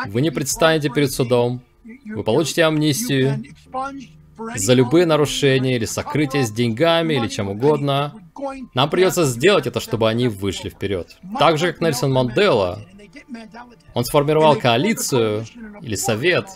вы 0.07 0.21
не 0.21 0.31
предстанете 0.31 0.91
перед 0.91 1.11
судом, 1.11 1.63
вы 2.05 2.23
получите 2.23 2.65
амнистию 2.65 3.43
за 4.57 4.75
любые 4.75 5.07
нарушения 5.07 5.77
или 5.77 5.85
сокрытие 5.85 6.47
с 6.47 6.51
деньгами 6.51 7.15
или 7.15 7.29
чем 7.29 7.49
угодно. 7.49 8.15
Нам 8.75 8.91
придется 8.91 9.25
сделать 9.25 9.67
это, 9.67 9.81
чтобы 9.81 10.09
они 10.09 10.29
вышли 10.29 10.69
вперед. 10.69 11.19
Так 11.39 11.59
же, 11.59 11.73
как 11.73 11.81
Нельсон 11.81 12.13
Мандела, 12.13 12.85
он 13.95 14.05
сформировал 14.05 14.57
коалицию 14.57 15.45
или 15.81 15.95
совет 15.95 16.47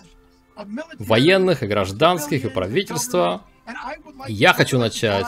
военных 0.98 1.62
и 1.62 1.66
гражданских 1.66 2.44
и 2.44 2.48
правительства. 2.48 3.42
Я 4.26 4.52
хочу 4.52 4.78
начать 4.78 5.26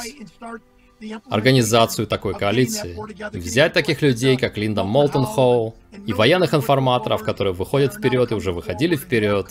организацию 1.31 2.07
такой 2.07 2.35
коалиции. 2.35 2.97
Взять 3.37 3.73
таких 3.73 4.03
людей, 4.03 4.37
как 4.37 4.57
Линда 4.57 4.85
Молтон 4.85 5.27
и 6.07 6.13
военных 6.13 6.55
информаторов, 6.55 7.23
которые 7.23 7.55
выходят 7.55 7.95
вперед 7.95 8.33
и 8.33 8.35
уже 8.35 8.53
выходили 8.53 8.97
вперед. 8.97 9.51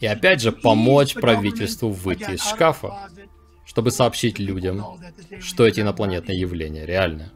И 0.00 0.06
опять 0.06 0.40
же 0.40 0.52
помочь 0.52 1.14
правительству 1.14 1.90
выйти 1.90 2.32
из 2.32 2.44
шкафа, 2.44 3.08
чтобы 3.72 3.90
сообщить 3.90 4.38
людям, 4.38 4.84
что 5.40 5.66
эти 5.66 5.80
инопланетные 5.80 6.38
явления 6.38 6.84
реальны. 6.84 7.30